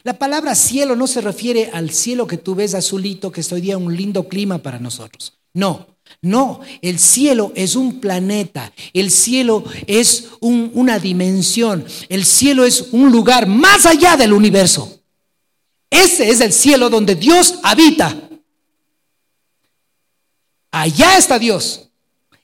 La 0.03 0.19
palabra 0.19 0.55
cielo 0.55 0.97
no 0.97 1.07
se 1.07 1.21
refiere 1.21 1.71
al 1.73 1.91
cielo 1.91 2.27
que 2.27 2.39
tú 2.39 2.55
ves 2.55 2.75
azulito, 2.75 3.31
que 3.33 3.43
es 3.43 3.53
hoy 3.53 3.61
día 3.61 3.77
un 3.77 3.95
lindo 3.97 4.29
clima 4.29 4.59
para 4.59 4.79
nosotros. 4.79 5.39
No, 5.53 5.89
no, 6.23 6.61
el 6.81 6.99
cielo 6.99 7.53
es 7.55 7.77
un 7.77 8.01
planeta, 8.01 8.73
el 8.93 9.11
cielo 9.11 9.65
es 9.87 10.29
una 10.41 10.99
dimensión, 10.99 11.85
el 12.09 12.25
cielo 12.25 12.65
es 12.65 12.89
un 12.93 13.11
lugar 13.11 13.47
más 13.47 13.87
allá 13.87 14.17
del 14.17 14.33
universo. 14.33 15.01
Ese 15.91 16.31
es 16.31 16.41
el 16.41 16.53
cielo 16.53 16.89
donde 16.89 17.17
Dios 17.17 17.59
habita. 17.63 18.17
Allá 20.71 21.19
está 21.19 21.39
Dios. 21.39 21.90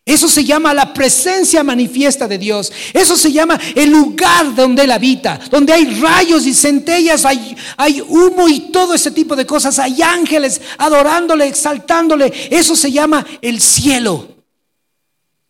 Eso 0.07 0.29
se 0.29 0.45
llama 0.45 0.73
la 0.73 0.95
presencia 0.95 1.65
manifiesta 1.65 2.29
de 2.29 2.39
Dios. 2.39 2.73
Eso 2.93 3.17
se 3.17 3.33
llama 3.33 3.59
el 3.75 3.91
lugar 3.91 4.55
donde 4.55 4.85
Él 4.85 4.93
habita, 4.93 5.41
donde 5.51 5.73
hay 5.73 6.01
rayos 6.01 6.47
y 6.47 6.55
centellas, 6.55 7.25
hay, 7.25 8.01
humo 8.07 8.49
y 8.49 8.71
todo 8.71 8.95
ese 8.95 9.11
tipo 9.11 9.35
de 9.35 9.45
cosas. 9.45 9.81
Hay 9.81 10.01
ángeles 10.01 10.61
adorándole, 10.79 11.49
exaltándole. 11.49 12.33
Eso 12.53 12.77
se 12.77 12.93
llama 12.93 13.27
el 13.43 13.61
cielo. 13.61 14.29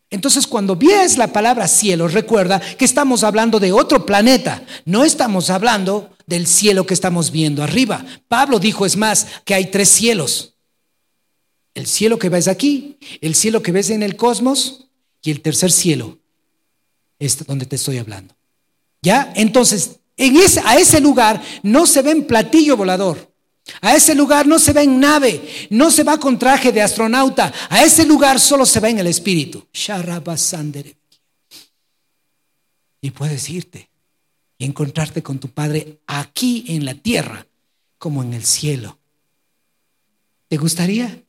Entonces, 0.09 0.47
cuando 0.47 0.75
ves 0.75 1.19
la 1.19 1.27
palabra 1.27 1.69
cielo, 1.69 2.09
recuerda 2.09 2.59
que 2.59 2.87
estamos 2.87 3.25
hablando 3.25 3.61
de 3.61 3.73
otro 3.73 4.07
planeta. 4.07 4.63
No 4.87 5.05
estamos 5.05 5.51
hablando 5.51 6.09
del 6.27 6.47
cielo 6.47 6.87
que 6.87 6.95
estamos 6.95 7.31
viendo 7.31 7.63
arriba. 7.63 8.07
Pablo 8.27 8.59
dijo, 8.59 8.87
es 8.87 8.97
más, 8.97 9.27
que 9.45 9.53
hay 9.53 9.67
tres 9.67 9.91
cielos. 9.91 10.56
El 11.77 11.87
cielo 11.87 12.19
que 12.19 12.31
ves 12.31 12.49
aquí, 12.49 12.97
el 13.21 13.35
cielo 13.35 13.63
que 13.63 13.71
ves 13.71 13.91
en 13.91 14.03
el 14.03 14.17
cosmos 14.17 14.89
y 15.21 15.31
el 15.31 15.43
tercer 15.43 15.71
cielo, 15.71 16.19
este 17.19 17.45
donde 17.45 17.67
te 17.67 17.77
estoy 17.77 17.99
hablando. 17.99 18.35
¿Ya? 19.03 19.31
Entonces, 19.37 20.01
en 20.17 20.37
ese, 20.37 20.63
a 20.65 20.79
ese 20.79 21.03
lugar 21.03 21.43
no 21.63 21.85
se 21.85 22.01
ve 22.01 22.13
en 22.13 22.27
platillo 22.27 22.79
volador. 22.79 23.31
A 23.83 23.95
ese 23.95 24.15
lugar 24.15 24.47
no 24.47 24.59
se 24.59 24.73
ve 24.73 24.85
en 24.85 24.99
nave, 24.99 25.69
no 25.69 25.91
se 25.91 26.03
va 26.03 26.19
con 26.19 26.39
traje 26.39 26.73
de 26.73 26.81
astronauta. 26.81 27.53
A 27.69 27.85
ese 27.85 28.07
lugar 28.07 28.41
solo 28.41 28.65
se 28.65 28.81
ve 28.81 28.89
en 28.89 29.01
el 29.01 29.09
espíritu. 29.09 29.67
Y 33.03 33.11
puedes 33.11 33.51
irte 33.51 33.91
y 34.57 34.65
encontrarte 34.65 35.23
con 35.23 35.39
tu 35.39 35.51
Padre 35.51 36.01
aquí 36.07 36.65
en 36.69 36.87
la 36.87 36.95
tierra 36.95 37.47
como 37.99 38.23
en 38.23 38.33
el 38.33 38.47
cielo. 38.47 38.99
¿Te 40.49 40.57
gustaría? 40.57 41.26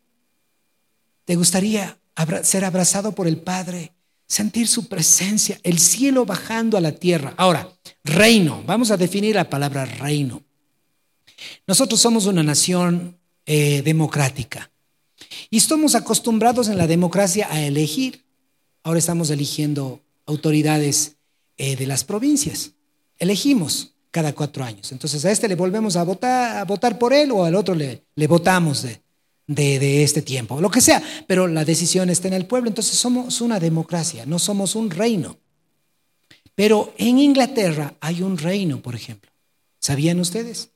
¿Te 1.27 1.35
gustaría 1.35 1.99
ser 2.43 2.63
abrazado 2.63 3.11
por 3.11 3.27
el 3.27 3.35
Padre? 3.35 3.91
Sentir 4.27 4.65
su 4.69 4.87
presencia, 4.87 5.59
el 5.61 5.77
cielo 5.77 6.25
bajando 6.25 6.77
a 6.77 6.81
la 6.81 6.93
tierra. 6.93 7.33
Ahora, 7.35 7.69
reino. 8.05 8.63
Vamos 8.65 8.91
a 8.91 8.97
definir 8.97 9.35
la 9.35 9.49
palabra 9.49 9.83
reino. 9.83 10.41
Nosotros 11.67 11.99
somos 11.99 12.27
una 12.27 12.43
nación 12.43 13.17
eh, 13.45 13.81
democrática 13.81 14.71
y 15.49 15.57
estamos 15.57 15.95
acostumbrados 15.95 16.69
en 16.69 16.77
la 16.77 16.87
democracia 16.87 17.49
a 17.51 17.61
elegir. 17.61 18.23
Ahora 18.83 18.99
estamos 18.99 19.29
eligiendo 19.29 20.01
autoridades 20.25 21.17
eh, 21.57 21.75
de 21.75 21.87
las 21.87 22.05
provincias. 22.05 22.71
Elegimos 23.19 23.95
cada 24.11 24.31
cuatro 24.33 24.63
años. 24.63 24.93
Entonces 24.93 25.25
a 25.25 25.31
este 25.31 25.49
le 25.49 25.55
volvemos 25.55 25.97
a 25.97 26.03
votar, 26.03 26.97
por 26.97 27.13
él 27.13 27.31
o 27.31 27.43
al 27.43 27.55
otro 27.55 27.75
le, 27.75 28.05
le 28.15 28.27
votamos 28.27 28.83
de, 28.83 29.01
de, 29.47 29.79
de, 29.79 30.03
este 30.03 30.21
tiempo, 30.21 30.61
lo 30.61 30.69
que 30.69 30.81
sea. 30.81 31.01
Pero 31.25 31.47
la 31.47 31.65
decisión 31.65 32.09
está 32.09 32.27
en 32.27 32.35
el 32.35 32.45
pueblo. 32.45 32.69
Entonces 32.69 32.97
somos 32.97 33.41
una 33.41 33.59
democracia, 33.59 34.25
no 34.25 34.39
somos 34.39 34.75
un 34.75 34.91
reino. 34.91 35.37
Pero 36.55 36.93
en 36.97 37.19
Inglaterra 37.19 37.93
hay 37.99 38.21
un 38.21 38.37
reino, 38.37 38.81
por 38.81 38.95
ejemplo. 38.95 39.31
¿Sabían 39.79 40.19
ustedes? 40.19 40.71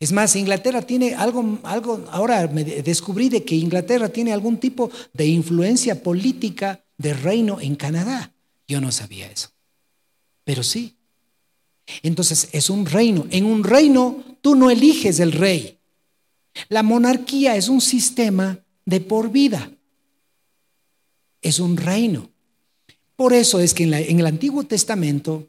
Es 0.00 0.10
más, 0.10 0.34
Inglaterra 0.34 0.82
tiene 0.82 1.14
algo, 1.14 1.60
algo, 1.62 2.04
ahora 2.10 2.48
me 2.48 2.64
descubrí 2.64 3.28
de 3.28 3.44
que 3.44 3.54
Inglaterra 3.54 4.08
tiene 4.08 4.32
algún 4.32 4.58
tipo 4.58 4.90
de 5.12 5.26
influencia 5.26 6.02
política 6.02 6.82
de 6.98 7.14
reino 7.14 7.60
en 7.60 7.76
Canadá. 7.76 8.32
Yo 8.66 8.80
no 8.80 8.90
sabía 8.90 9.30
eso, 9.30 9.50
pero 10.42 10.62
sí. 10.62 10.96
Entonces 12.02 12.48
es 12.52 12.68
un 12.70 12.86
reino. 12.86 13.26
En 13.30 13.44
un 13.44 13.62
reino 13.62 14.24
tú 14.40 14.56
no 14.56 14.70
eliges 14.70 15.20
el 15.20 15.30
rey. 15.30 15.78
La 16.68 16.82
monarquía 16.82 17.56
es 17.56 17.68
un 17.68 17.80
sistema 17.80 18.58
de 18.84 19.00
por 19.00 19.30
vida. 19.30 19.70
Es 21.40 21.58
un 21.58 21.76
reino. 21.76 22.30
Por 23.16 23.32
eso 23.32 23.60
es 23.60 23.74
que 23.74 23.84
en, 23.84 23.94
en 23.94 24.20
el 24.20 24.26
Antiguo 24.26 24.64
Testamento 24.64 25.48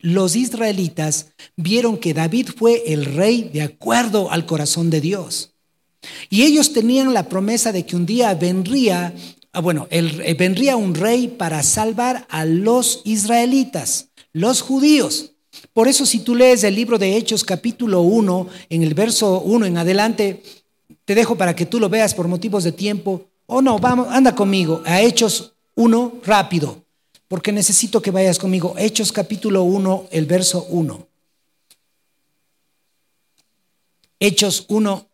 los 0.00 0.36
israelitas 0.36 1.32
vieron 1.56 1.98
que 1.98 2.14
David 2.14 2.50
fue 2.56 2.84
el 2.92 3.04
rey 3.04 3.50
de 3.52 3.62
acuerdo 3.62 4.30
al 4.30 4.46
corazón 4.46 4.90
de 4.90 5.00
Dios. 5.00 5.54
Y 6.30 6.42
ellos 6.42 6.72
tenían 6.72 7.12
la 7.12 7.28
promesa 7.28 7.72
de 7.72 7.84
que 7.84 7.96
un 7.96 8.06
día 8.06 8.32
vendría, 8.34 9.14
ah, 9.52 9.60
bueno, 9.60 9.88
eh, 9.90 10.34
vendría 10.38 10.76
un 10.76 10.94
rey 10.94 11.28
para 11.28 11.62
salvar 11.62 12.26
a 12.30 12.44
los 12.44 13.02
israelitas, 13.04 14.10
los 14.32 14.60
judíos. 14.60 15.32
Por 15.72 15.88
eso 15.88 16.04
si 16.06 16.20
tú 16.20 16.34
lees 16.34 16.64
el 16.64 16.74
libro 16.74 16.98
de 16.98 17.16
Hechos 17.16 17.44
capítulo 17.44 18.02
1, 18.02 18.48
en 18.70 18.82
el 18.82 18.94
verso 18.94 19.40
1 19.40 19.66
en 19.66 19.78
adelante, 19.78 20.42
te 21.04 21.14
dejo 21.14 21.36
para 21.36 21.54
que 21.54 21.66
tú 21.66 21.80
lo 21.80 21.88
veas 21.88 22.14
por 22.14 22.28
motivos 22.28 22.64
de 22.64 22.72
tiempo. 22.72 23.26
O 23.46 23.62
no, 23.62 23.78
vamos, 23.78 24.08
anda 24.10 24.34
conmigo 24.34 24.82
a 24.84 25.00
Hechos 25.00 25.52
1 25.74 26.20
rápido 26.24 26.88
porque 27.28 27.52
necesito 27.52 28.00
que 28.00 28.10
vayas 28.10 28.38
conmigo. 28.38 28.74
Hechos 28.78 29.12
capítulo 29.12 29.62
1, 29.62 30.08
el 30.10 30.24
verso 30.24 30.64
1. 30.70 31.06
Hechos 34.18 34.64
1. 34.68 35.07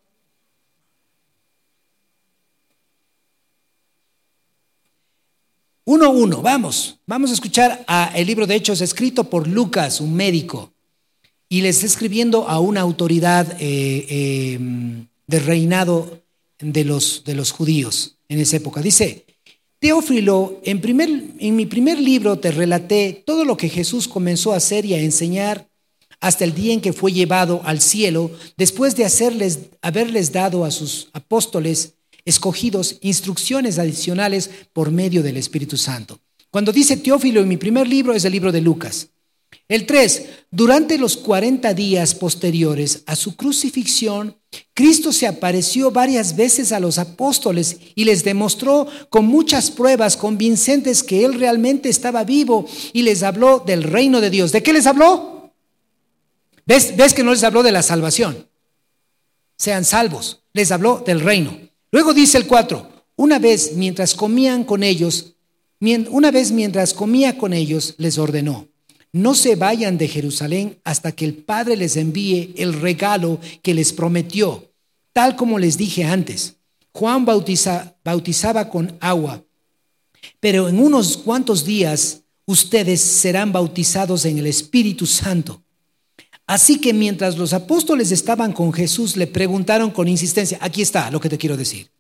Uno, 5.87 6.11
uno, 6.12 6.40
vamos, 6.40 6.99
vamos 7.07 7.31
a 7.31 7.35
escuchar 7.35 7.85
a 7.87 8.11
el 8.16 8.27
libro 8.27 8.47
de 8.47 8.55
Hechos 8.55 8.81
escrito 8.81 9.25
por 9.25 9.47
Lucas, 9.47 10.01
un 10.01 10.14
médico, 10.14 10.73
y 11.47 11.61
les 11.61 11.77
está 11.77 11.87
escribiendo 11.87 12.49
a 12.49 12.59
una 12.59 12.81
autoridad 12.81 13.59
eh, 13.61 14.07
eh, 14.09 14.59
de 15.27 15.38
reinado 15.40 16.23
de 16.59 16.85
los, 16.85 17.23
de 17.27 17.35
los 17.35 17.51
judíos 17.51 18.16
en 18.31 18.40
esa 18.40 18.57
época. 18.57 18.81
Dice, 18.81 19.27
Teófilo, 19.79 20.59
en, 20.64 20.81
primer, 20.81 21.11
en 21.38 21.55
mi 21.55 21.66
primer 21.66 22.01
libro 22.01 22.38
te 22.38 22.51
relaté 22.51 23.23
todo 23.27 23.44
lo 23.44 23.59
que 23.59 23.68
Jesús 23.68 24.09
comenzó 24.09 24.55
a 24.55 24.57
hacer 24.57 24.87
y 24.87 24.94
a 24.94 25.01
enseñar 25.01 25.68
hasta 26.18 26.44
el 26.44 26.55
día 26.55 26.73
en 26.73 26.81
que 26.81 26.94
fue 26.94 27.12
llevado 27.12 27.61
al 27.64 27.83
cielo, 27.83 28.31
después 28.57 28.97
de 28.97 29.05
hacerles, 29.05 29.59
haberles 29.83 30.33
dado 30.33 30.64
a 30.64 30.70
sus 30.70 31.11
apóstoles 31.12 31.92
escogidos 32.24 32.98
instrucciones 33.00 33.78
adicionales 33.78 34.50
por 34.72 34.90
medio 34.90 35.22
del 35.22 35.37
Espíritu 35.37 35.76
Santo. 35.76 36.20
Cuando 36.50 36.72
dice 36.72 36.96
Teófilo 36.96 37.40
en 37.40 37.48
mi 37.48 37.56
primer 37.56 37.88
libro 37.88 38.12
es 38.12 38.24
el 38.24 38.32
libro 38.32 38.52
de 38.52 38.60
Lucas. 38.60 39.08
El 39.68 39.87
3. 39.87 40.28
Durante 40.50 40.98
los 40.98 41.16
40 41.16 41.72
días 41.74 42.14
posteriores 42.14 43.02
a 43.06 43.16
su 43.16 43.34
crucifixión, 43.34 44.37
Cristo 44.72 45.12
se 45.12 45.26
apareció 45.26 45.90
varias 45.90 46.37
veces 46.37 46.72
a 46.72 46.80
los 46.80 46.98
apóstoles 46.98 47.78
y 47.94 48.04
les 48.04 48.24
demostró 48.24 48.87
con 49.10 49.26
muchas 49.26 49.70
pruebas 49.70 50.16
convincentes 50.16 51.02
que 51.02 51.24
Él 51.24 51.34
realmente 51.34 51.88
estaba 51.88 52.24
vivo 52.24 52.66
y 52.92 53.02
les 53.02 53.22
habló 53.22 53.60
del 53.60 53.82
reino 53.82 54.20
de 54.20 54.30
Dios. 54.30 54.52
¿De 54.52 54.62
qué 54.62 54.72
les 54.72 54.87
habló? 54.87 55.52
¿Ves, 56.66 56.96
ves 56.96 57.14
que 57.14 57.24
no 57.24 57.32
les 57.32 57.44
habló 57.44 57.62
de 57.62 57.72
la 57.72 57.82
salvación? 57.82 58.48
Sean 59.56 59.84
salvos. 59.84 60.42
Les 60.52 60.70
habló 60.72 61.02
del 61.04 61.20
reino. 61.20 61.58
Luego 61.94 62.12
dice 62.12 62.37
el 62.37 62.46
4. 62.46 62.90
Una 63.16 63.38
vez 63.38 63.72
mientras 63.74 64.14
comían 64.14 64.64
con 64.64 64.83
ellos, 64.83 65.37
una 66.11 66.30
vez 66.30 66.52
mientras 66.52 66.92
comía 66.92 67.38
con 67.38 67.54
ellos, 67.54 67.94
les 67.96 68.18
ordenó 68.18 68.68
no 69.14 69.37
se 69.37 69.54
vayan 69.54 69.96
de 69.96 70.09
Jerusalén 70.09 70.80
hasta 70.83 71.12
que 71.12 71.24
el 71.24 71.35
Padre 71.35 71.76
les 71.76 71.96
envíe 71.96 72.52
el 72.57 72.72
regalo 72.72 73.38
que 73.62 73.72
les 73.72 73.92
prometió, 73.92 74.72
tal 75.12 75.37
como 75.37 75.61
les 75.61 75.78
dije 75.78 76.02
antes. 76.02 76.57
Juan 76.90 77.24
bautizaba 77.24 78.68
con 78.68 78.96
agua, 78.98 79.44
pero 80.40 80.68
en 80.68 80.80
unos 80.80 81.16
cuantos 81.16 81.64
días 81.64 82.22
ustedes 82.44 83.00
serán 83.00 83.52
bautizados 83.52 84.24
en 84.24 84.38
el 84.38 84.48
Espíritu 84.48 85.07
Santo. 85.07 85.62
Así 86.46 86.78
que 86.78 86.92
mientras 86.92 87.38
los 87.38 87.52
apóstoles 87.52 88.12
estaban 88.12 88.52
con 88.52 88.72
Jesús, 88.72 89.16
le 89.16 89.26
preguntaron 89.26 89.90
con 89.90 90.09
insistencia, 90.09 90.59
aquí 90.61 90.83
está 90.83 91.11
lo 91.11 91.20
que 91.20 91.30
te 91.30 91.38
quiero 91.38 91.57
decir. 91.57 91.90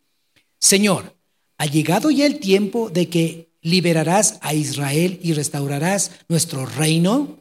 Señor, 0.58 1.14
¿ha 1.56 1.66
llegado 1.66 2.10
ya 2.10 2.26
el 2.26 2.38
tiempo 2.38 2.90
de 2.90 3.08
que 3.08 3.48
liberarás 3.62 4.38
a 4.42 4.52
Israel 4.52 5.18
y 5.22 5.32
restaurarás 5.32 6.10
nuestro 6.28 6.66
reino? 6.66 7.38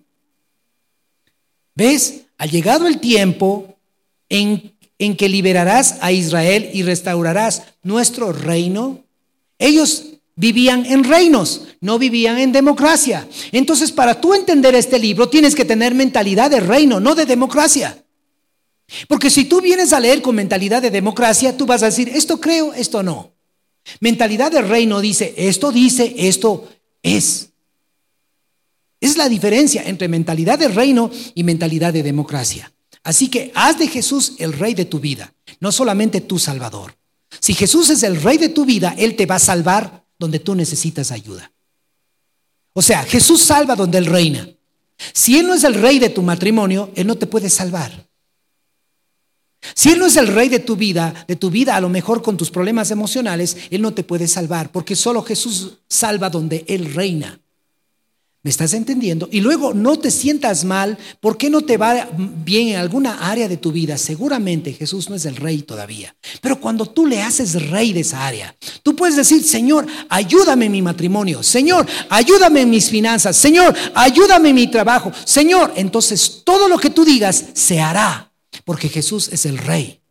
¿Ves? 1.75 2.21
Ha 2.37 2.45
llegado 2.45 2.87
el 2.87 2.99
tiempo 2.99 3.77
en, 4.29 4.73
en 4.97 5.17
que 5.17 5.27
liberarás 5.27 5.97
a 6.01 6.13
Israel 6.13 6.69
y 6.73 6.83
restaurarás 6.83 7.63
nuestro 7.83 8.31
reino. 8.31 9.03
Ellos 9.59 10.12
vivían 10.35 10.85
en 10.85 11.03
reinos, 11.03 11.67
no 11.81 11.99
vivían 11.99 12.39
en 12.39 12.51
democracia. 12.51 13.27
Entonces, 13.51 13.91
para 13.91 14.19
tú 14.19 14.33
entender 14.33 14.75
este 14.75 14.99
libro, 14.99 15.29
tienes 15.29 15.55
que 15.55 15.65
tener 15.65 15.93
mentalidad 15.93 16.49
de 16.49 16.59
reino, 16.59 16.99
no 16.99 17.15
de 17.15 17.25
democracia. 17.25 18.03
Porque 19.07 19.29
si 19.29 19.45
tú 19.45 19.61
vienes 19.61 19.93
a 19.93 19.99
leer 19.99 20.21
con 20.21 20.35
mentalidad 20.35 20.81
de 20.81 20.91
democracia, 20.91 21.55
tú 21.55 21.65
vas 21.65 21.83
a 21.83 21.87
decir, 21.87 22.09
esto 22.09 22.39
creo, 22.39 22.73
esto 22.73 23.03
no. 23.03 23.33
Mentalidad 23.99 24.51
de 24.51 24.61
reino 24.61 25.01
dice, 25.01 25.33
esto 25.37 25.71
dice, 25.71 26.13
esto 26.17 26.69
es. 27.01 27.49
Es 28.99 29.17
la 29.17 29.27
diferencia 29.27 29.83
entre 29.85 30.07
mentalidad 30.07 30.57
de 30.57 30.69
reino 30.69 31.11
y 31.35 31.43
mentalidad 31.43 31.91
de 31.91 32.03
democracia. 32.03 32.71
Así 33.03 33.27
que 33.27 33.51
haz 33.53 33.77
de 33.77 33.87
Jesús 33.87 34.33
el 34.39 34.53
rey 34.53 34.73
de 34.73 34.85
tu 34.85 34.99
vida, 34.99 35.33
no 35.59 35.71
solamente 35.73 36.21
tu 36.21 36.39
salvador. 36.39 36.95
Si 37.39 37.53
Jesús 37.53 37.89
es 37.89 38.03
el 38.03 38.21
rey 38.21 38.37
de 38.37 38.49
tu 38.49 38.63
vida, 38.63 38.95
Él 38.97 39.15
te 39.15 39.25
va 39.25 39.35
a 39.35 39.39
salvar 39.39 40.02
donde 40.23 40.39
tú 40.39 40.55
necesitas 40.55 41.11
ayuda. 41.11 41.51
O 42.71 42.81
sea, 42.81 43.03
Jesús 43.03 43.41
salva 43.41 43.75
donde 43.75 43.97
Él 43.97 44.05
reina. 44.05 44.47
Si 45.11 45.37
Él 45.37 45.47
no 45.47 45.53
es 45.53 45.65
el 45.65 45.73
rey 45.73 45.99
de 45.99 46.09
tu 46.09 46.21
matrimonio, 46.21 46.91
Él 46.95 47.07
no 47.07 47.17
te 47.17 47.27
puede 47.27 47.49
salvar. 47.49 48.07
Si 49.75 49.89
Él 49.89 49.99
no 49.99 50.05
es 50.05 50.15
el 50.15 50.27
rey 50.27 50.47
de 50.47 50.59
tu 50.59 50.77
vida, 50.77 51.25
de 51.27 51.35
tu 51.35 51.49
vida 51.49 51.75
a 51.75 51.81
lo 51.81 51.89
mejor 51.89 52.21
con 52.21 52.37
tus 52.37 52.49
problemas 52.49 52.89
emocionales, 52.89 53.57
Él 53.69 53.81
no 53.81 53.93
te 53.93 54.05
puede 54.05 54.29
salvar, 54.29 54.71
porque 54.71 54.95
solo 54.95 55.23
Jesús 55.23 55.79
salva 55.89 56.29
donde 56.29 56.63
Él 56.69 56.93
reina. 56.93 57.41
¿Me 58.43 58.49
estás 58.49 58.73
entendiendo? 58.73 59.29
Y 59.31 59.39
luego 59.39 59.73
no 59.73 59.97
te 59.97 60.11
sientas 60.11 60.65
mal, 60.65 60.97
¿por 61.21 61.37
qué 61.37 61.49
no 61.49 61.61
te 61.61 61.77
va 61.77 62.09
bien 62.43 62.67
en 62.67 62.75
alguna 62.75 63.29
área 63.29 63.47
de 63.47 63.55
tu 63.55 63.71
vida? 63.71 63.97
Seguramente 63.97 64.73
Jesús 64.73 65.09
no 65.09 65.15
es 65.15 65.23
el 65.23 65.37
rey 65.37 65.61
todavía. 65.61 66.13
Pero 66.41 66.59
cuando 66.59 66.85
tú 66.85 67.05
le 67.05 67.21
haces 67.21 67.69
rey 67.69 67.93
de 67.93 68.01
esa 68.01 68.27
área, 68.27 68.53
tú 68.83 68.97
puedes 68.97 69.15
decir, 69.15 69.41
Señor, 69.45 69.87
ayúdame 70.09 70.65
en 70.65 70.73
mi 70.73 70.81
matrimonio. 70.81 71.41
Señor, 71.41 71.87
ayúdame 72.09 72.63
en 72.63 72.69
mis 72.69 72.89
finanzas. 72.89 73.37
Señor, 73.37 73.73
ayúdame 73.95 74.49
en 74.49 74.55
mi 74.55 74.67
trabajo. 74.67 75.13
Señor, 75.23 75.71
entonces 75.77 76.41
todo 76.43 76.67
lo 76.67 76.77
que 76.77 76.89
tú 76.89 77.05
digas 77.05 77.45
se 77.53 77.79
hará, 77.79 78.33
porque 78.65 78.89
Jesús 78.89 79.29
es 79.31 79.45
el 79.45 79.57
rey. 79.57 80.01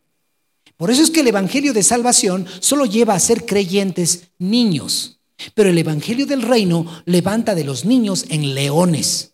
Por 0.75 0.89
eso 0.89 1.03
es 1.03 1.11
que 1.11 1.19
el 1.19 1.27
Evangelio 1.27 1.71
de 1.71 1.83
Salvación 1.83 2.47
solo 2.61 2.87
lleva 2.87 3.13
a 3.13 3.19
ser 3.19 3.45
creyentes 3.45 4.23
niños. 4.39 5.19
Pero 5.53 5.69
el 5.69 5.77
Evangelio 5.77 6.25
del 6.25 6.41
Reino 6.41 6.85
levanta 7.05 7.55
de 7.55 7.63
los 7.63 7.85
niños 7.85 8.25
en 8.29 8.53
leones. 8.55 9.32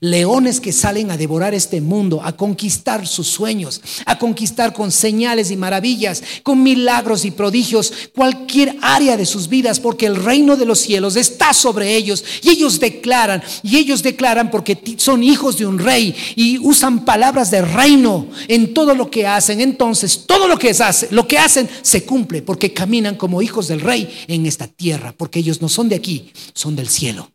Leones 0.00 0.60
que 0.60 0.72
salen 0.72 1.10
a 1.10 1.16
devorar 1.16 1.54
este 1.54 1.80
mundo, 1.80 2.20
a 2.22 2.36
conquistar 2.36 3.06
sus 3.06 3.26
sueños, 3.26 3.80
a 4.04 4.18
conquistar 4.18 4.72
con 4.72 4.92
señales 4.92 5.50
y 5.50 5.56
maravillas, 5.56 6.22
con 6.42 6.62
milagros 6.62 7.24
y 7.24 7.30
prodigios, 7.30 7.92
cualquier 8.14 8.76
área 8.82 9.16
de 9.16 9.26
sus 9.26 9.48
vidas, 9.48 9.80
porque 9.80 10.06
el 10.06 10.16
reino 10.16 10.56
de 10.56 10.66
los 10.66 10.80
cielos 10.80 11.16
está 11.16 11.52
sobre 11.52 11.94
ellos. 11.96 12.24
Y 12.42 12.50
ellos 12.50 12.80
declaran, 12.80 13.42
y 13.62 13.76
ellos 13.76 14.02
declaran 14.02 14.50
porque 14.50 14.78
son 14.98 15.22
hijos 15.22 15.58
de 15.58 15.66
un 15.66 15.78
rey 15.78 16.14
y 16.34 16.58
usan 16.58 17.04
palabras 17.04 17.50
de 17.50 17.62
reino 17.62 18.26
en 18.48 18.74
todo 18.74 18.94
lo 18.94 19.10
que 19.10 19.26
hacen. 19.26 19.60
Entonces, 19.60 20.24
todo 20.26 20.48
lo 20.48 20.58
que, 20.58 20.70
hacen, 20.70 21.08
lo 21.12 21.26
que 21.26 21.38
hacen 21.38 21.68
se 21.82 22.04
cumple 22.04 22.42
porque 22.42 22.72
caminan 22.72 23.16
como 23.16 23.42
hijos 23.42 23.68
del 23.68 23.80
rey 23.80 24.24
en 24.28 24.46
esta 24.46 24.66
tierra, 24.66 25.14
porque 25.16 25.40
ellos 25.40 25.60
no 25.62 25.68
son 25.68 25.88
de 25.88 25.96
aquí, 25.96 26.32
son 26.54 26.76
del 26.76 26.88
cielo. 26.88 27.30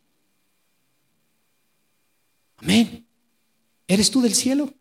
Amén. 2.62 3.06
¿Eres 3.88 4.10
tú 4.10 4.22
del 4.22 4.34
cielo? 4.34 4.72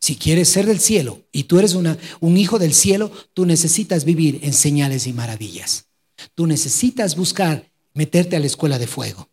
Si 0.00 0.16
quieres 0.16 0.48
ser 0.48 0.66
del 0.66 0.80
cielo 0.80 1.22
y 1.32 1.44
tú 1.44 1.58
eres 1.58 1.74
una, 1.74 1.96
un 2.20 2.36
hijo 2.36 2.58
del 2.58 2.74
cielo, 2.74 3.10
tú 3.34 3.46
necesitas 3.46 4.04
vivir 4.04 4.40
en 4.42 4.52
señales 4.52 5.06
y 5.06 5.12
maravillas. 5.12 5.86
Tú 6.34 6.46
necesitas 6.46 7.16
buscar 7.16 7.70
meterte 7.94 8.36
a 8.36 8.40
la 8.40 8.46
escuela 8.46 8.78
de 8.78 8.86
fuego. 8.86 9.28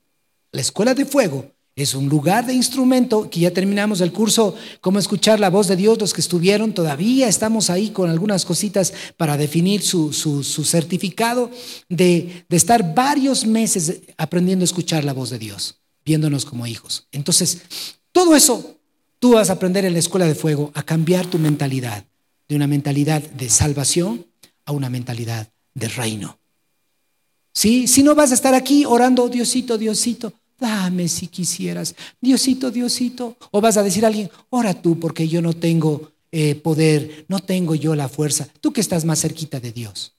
La 0.51 0.61
escuela 0.61 0.93
de 0.93 1.05
fuego 1.05 1.51
es 1.75 1.95
un 1.95 2.07
lugar 2.07 2.45
de 2.45 2.53
instrumento 2.53 3.29
que 3.29 3.41
ya 3.41 3.51
terminamos 3.51 3.99
el 4.01 4.13
curso, 4.13 4.55
cómo 4.79 4.99
escuchar 4.99 5.39
la 5.39 5.49
voz 5.49 5.67
de 5.67 5.75
Dios, 5.75 5.99
los 5.99 6.13
que 6.13 6.21
estuvieron, 6.21 6.73
todavía 6.73 7.27
estamos 7.27 7.71
ahí 7.71 7.89
con 7.89 8.11
algunas 8.11 8.45
cositas 8.45 8.93
para 9.17 9.37
definir 9.37 9.81
su, 9.81 10.13
su, 10.13 10.43
certificado 10.63 11.49
de, 11.89 12.45
de 12.47 12.57
estar 12.57 12.93
varios 12.93 13.45
meses 13.45 14.01
aprendiendo 14.17 14.63
a 14.63 14.65
escuchar 14.65 15.03
la 15.03 15.13
voz 15.13 15.31
de 15.31 15.39
Dios 15.39 15.82
viéndonos 16.05 16.45
como 16.45 16.67
hijos. 16.67 17.07
Entonces, 17.11 17.61
todo 18.11 18.35
eso 18.35 18.77
tú 19.19 19.33
vas 19.33 19.49
a 19.49 19.53
aprender 19.53 19.85
en 19.85 19.93
la 19.93 19.99
escuela 19.99 20.27
de 20.27 20.35
fuego 20.35 20.71
a 20.73 20.83
cambiar 20.83 21.25
tu 21.27 21.39
mentalidad 21.39 22.05
de 22.47 22.55
una 22.55 22.67
mentalidad 22.67 23.21
de 23.21 23.49
salvación 23.49 24.25
a 24.65 24.71
una 24.71 24.89
mentalidad 24.89 25.49
de 25.73 25.87
reino. 25.87 26.39
¿Sí? 27.53 27.87
Si 27.87 28.03
no 28.03 28.15
vas 28.15 28.31
a 28.31 28.33
estar 28.33 28.53
aquí 28.53 28.85
orando, 28.85 29.29
Diosito, 29.29 29.77
Diosito, 29.77 30.33
dame 30.59 31.07
si 31.07 31.27
quisieras, 31.27 31.95
Diosito, 32.19 32.71
Diosito, 32.71 33.37
o 33.51 33.61
vas 33.61 33.77
a 33.77 33.83
decir 33.83 34.03
a 34.03 34.07
alguien, 34.07 34.29
ora 34.49 34.73
tú 34.73 34.99
porque 34.99 35.27
yo 35.27 35.41
no 35.41 35.53
tengo 35.53 36.11
eh, 36.31 36.55
poder, 36.55 37.25
no 37.27 37.39
tengo 37.39 37.75
yo 37.75 37.95
la 37.95 38.09
fuerza, 38.09 38.47
tú 38.59 38.73
que 38.73 38.81
estás 38.81 39.05
más 39.05 39.21
cerquita 39.21 39.59
de 39.59 39.71
Dios. 39.71 40.13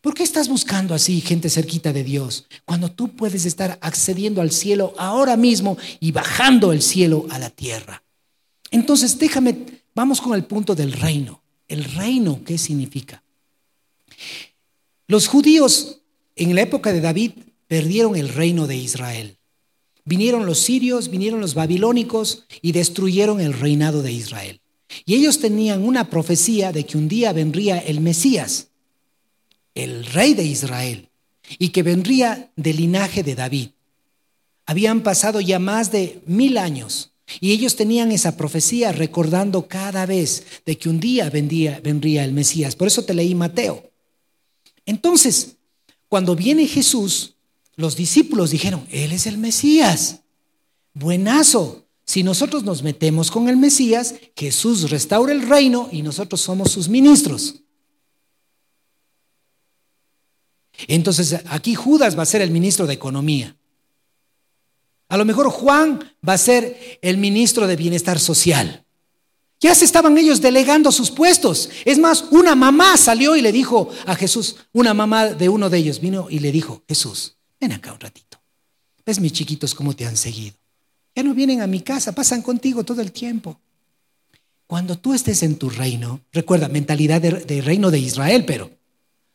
¿Por 0.00 0.14
qué 0.14 0.22
estás 0.22 0.48
buscando 0.48 0.94
así 0.94 1.20
gente 1.20 1.50
cerquita 1.50 1.92
de 1.92 2.02
Dios 2.02 2.46
cuando 2.64 2.90
tú 2.90 3.14
puedes 3.14 3.44
estar 3.44 3.78
accediendo 3.82 4.40
al 4.40 4.50
cielo 4.50 4.94
ahora 4.96 5.36
mismo 5.36 5.76
y 6.00 6.10
bajando 6.10 6.72
el 6.72 6.80
cielo 6.80 7.26
a 7.28 7.38
la 7.38 7.50
tierra? 7.50 8.02
Entonces, 8.70 9.18
déjame, 9.18 9.82
vamos 9.94 10.22
con 10.22 10.34
el 10.34 10.44
punto 10.44 10.74
del 10.74 10.92
reino. 10.92 11.42
El 11.68 11.84
reino, 11.84 12.40
¿qué 12.46 12.56
significa? 12.56 13.22
Los 15.06 15.28
judíos 15.28 16.00
en 16.34 16.54
la 16.54 16.62
época 16.62 16.92
de 16.92 17.02
David 17.02 17.32
perdieron 17.66 18.16
el 18.16 18.30
reino 18.30 18.66
de 18.66 18.76
Israel. 18.76 19.36
Vinieron 20.06 20.46
los 20.46 20.60
sirios, 20.60 21.10
vinieron 21.10 21.42
los 21.42 21.54
babilónicos 21.54 22.46
y 22.62 22.72
destruyeron 22.72 23.40
el 23.40 23.52
reinado 23.52 24.02
de 24.02 24.12
Israel. 24.12 24.62
Y 25.04 25.14
ellos 25.14 25.40
tenían 25.40 25.84
una 25.84 26.08
profecía 26.08 26.72
de 26.72 26.86
que 26.86 26.96
un 26.96 27.06
día 27.06 27.34
vendría 27.34 27.78
el 27.78 28.00
Mesías 28.00 28.69
el 29.84 30.04
rey 30.06 30.34
de 30.34 30.44
Israel, 30.44 31.08
y 31.58 31.70
que 31.70 31.82
vendría 31.82 32.50
del 32.56 32.76
linaje 32.76 33.22
de 33.22 33.34
David. 33.34 33.68
Habían 34.66 35.02
pasado 35.02 35.40
ya 35.40 35.58
más 35.58 35.90
de 35.90 36.22
mil 36.26 36.58
años 36.58 37.10
y 37.38 37.52
ellos 37.52 37.76
tenían 37.76 38.10
esa 38.10 38.36
profecía 38.36 38.92
recordando 38.92 39.68
cada 39.68 40.06
vez 40.06 40.44
de 40.66 40.78
que 40.78 40.88
un 40.88 40.98
día 40.98 41.30
vendría, 41.30 41.80
vendría 41.80 42.24
el 42.24 42.32
Mesías. 42.32 42.74
Por 42.74 42.88
eso 42.88 43.04
te 43.04 43.14
leí 43.14 43.34
Mateo. 43.34 43.90
Entonces, 44.86 45.56
cuando 46.08 46.34
viene 46.34 46.66
Jesús, 46.66 47.34
los 47.76 47.94
discípulos 47.94 48.50
dijeron, 48.50 48.86
Él 48.90 49.12
es 49.12 49.26
el 49.26 49.38
Mesías. 49.38 50.20
Buenazo. 50.94 51.86
Si 52.04 52.24
nosotros 52.24 52.64
nos 52.64 52.82
metemos 52.82 53.30
con 53.30 53.48
el 53.48 53.56
Mesías, 53.56 54.16
Jesús 54.34 54.90
restaura 54.90 55.32
el 55.32 55.48
reino 55.48 55.88
y 55.92 56.02
nosotros 56.02 56.40
somos 56.40 56.72
sus 56.72 56.88
ministros. 56.88 57.62
Entonces 60.88 61.40
aquí 61.48 61.74
Judas 61.74 62.18
va 62.18 62.22
a 62.22 62.26
ser 62.26 62.42
el 62.42 62.50
ministro 62.50 62.86
de 62.86 62.94
Economía. 62.94 63.56
A 65.08 65.16
lo 65.16 65.24
mejor 65.24 65.50
Juan 65.50 66.12
va 66.26 66.34
a 66.34 66.38
ser 66.38 66.98
el 67.02 67.18
ministro 67.18 67.66
de 67.66 67.76
Bienestar 67.76 68.18
Social. 68.20 68.84
Ya 69.60 69.74
se 69.74 69.84
estaban 69.84 70.16
ellos 70.16 70.40
delegando 70.40 70.90
sus 70.90 71.10
puestos. 71.10 71.68
Es 71.84 71.98
más, 71.98 72.24
una 72.30 72.54
mamá 72.54 72.96
salió 72.96 73.36
y 73.36 73.42
le 73.42 73.52
dijo 73.52 73.90
a 74.06 74.14
Jesús, 74.14 74.56
una 74.72 74.94
mamá 74.94 75.26
de 75.26 75.48
uno 75.48 75.68
de 75.68 75.78
ellos 75.78 76.00
vino 76.00 76.28
y 76.30 76.38
le 76.38 76.50
dijo, 76.50 76.82
Jesús, 76.88 77.36
ven 77.60 77.72
acá 77.72 77.92
un 77.92 78.00
ratito. 78.00 78.40
¿Ves 79.04 79.20
mis 79.20 79.32
chiquitos 79.32 79.74
cómo 79.74 79.94
te 79.94 80.06
han 80.06 80.16
seguido? 80.16 80.56
Ya 81.14 81.22
no 81.22 81.34
vienen 81.34 81.60
a 81.60 81.66
mi 81.66 81.80
casa, 81.80 82.14
pasan 82.14 82.40
contigo 82.40 82.84
todo 82.84 83.02
el 83.02 83.12
tiempo. 83.12 83.60
Cuando 84.66 84.96
tú 84.96 85.12
estés 85.12 85.42
en 85.42 85.56
tu 85.56 85.68
reino, 85.68 86.20
recuerda, 86.32 86.68
mentalidad 86.68 87.20
de, 87.20 87.60
reino 87.60 87.90
de 87.90 87.98
Israel, 87.98 88.44
pero 88.46 88.70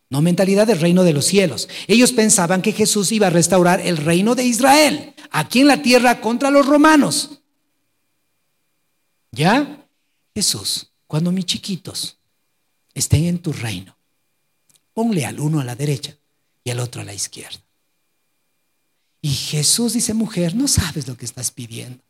no 0.10 0.22
mentalidad 0.22 0.68
del 0.68 0.80
reino 0.80 1.04
de 1.04 1.13
los 1.13 1.26
cielos. 1.26 1.68
Ellos 1.88 2.12
pensaban 2.12 2.62
que 2.62 2.72
Jesús 2.72 3.12
iba 3.12 3.28
a 3.28 3.32
restaurar 3.32 3.82
el 3.82 3.98
reino 3.98 4.36
de 4.36 4.44
Israel 4.44 5.13
aquí 5.32 5.62
en 5.62 5.68
la 5.68 5.82
tierra 5.82 6.22
contra 6.22 6.52
los 6.52 6.65
romanos. 6.65 7.41
¿Ya? 9.32 9.88
Jesús, 10.34 10.91
cuando 11.08 11.32
mis 11.32 11.46
chiquitos 11.46 12.18
estén 12.94 13.26
en 13.26 13.39
tu 13.39 13.52
reino, 13.52 13.98
ponle 14.94 15.26
al 15.26 15.39
uno 15.39 15.60
a 15.60 15.63
la 15.63 15.76
derecha 15.76 16.18
y 16.63 16.70
al 16.70 16.80
otro 16.80 17.02
a 17.02 17.06
la 17.06 17.13
izquierda. 17.13 17.62
Y 19.22 19.30
Jesús 19.30 19.94
dice, 19.94 20.13
mujer, 20.13 20.56
no 20.56 20.68
sabes 20.68 21.08
lo 21.08 21.18
que 21.18 21.26
estás 21.26 21.52
pidiendo. 21.52 22.04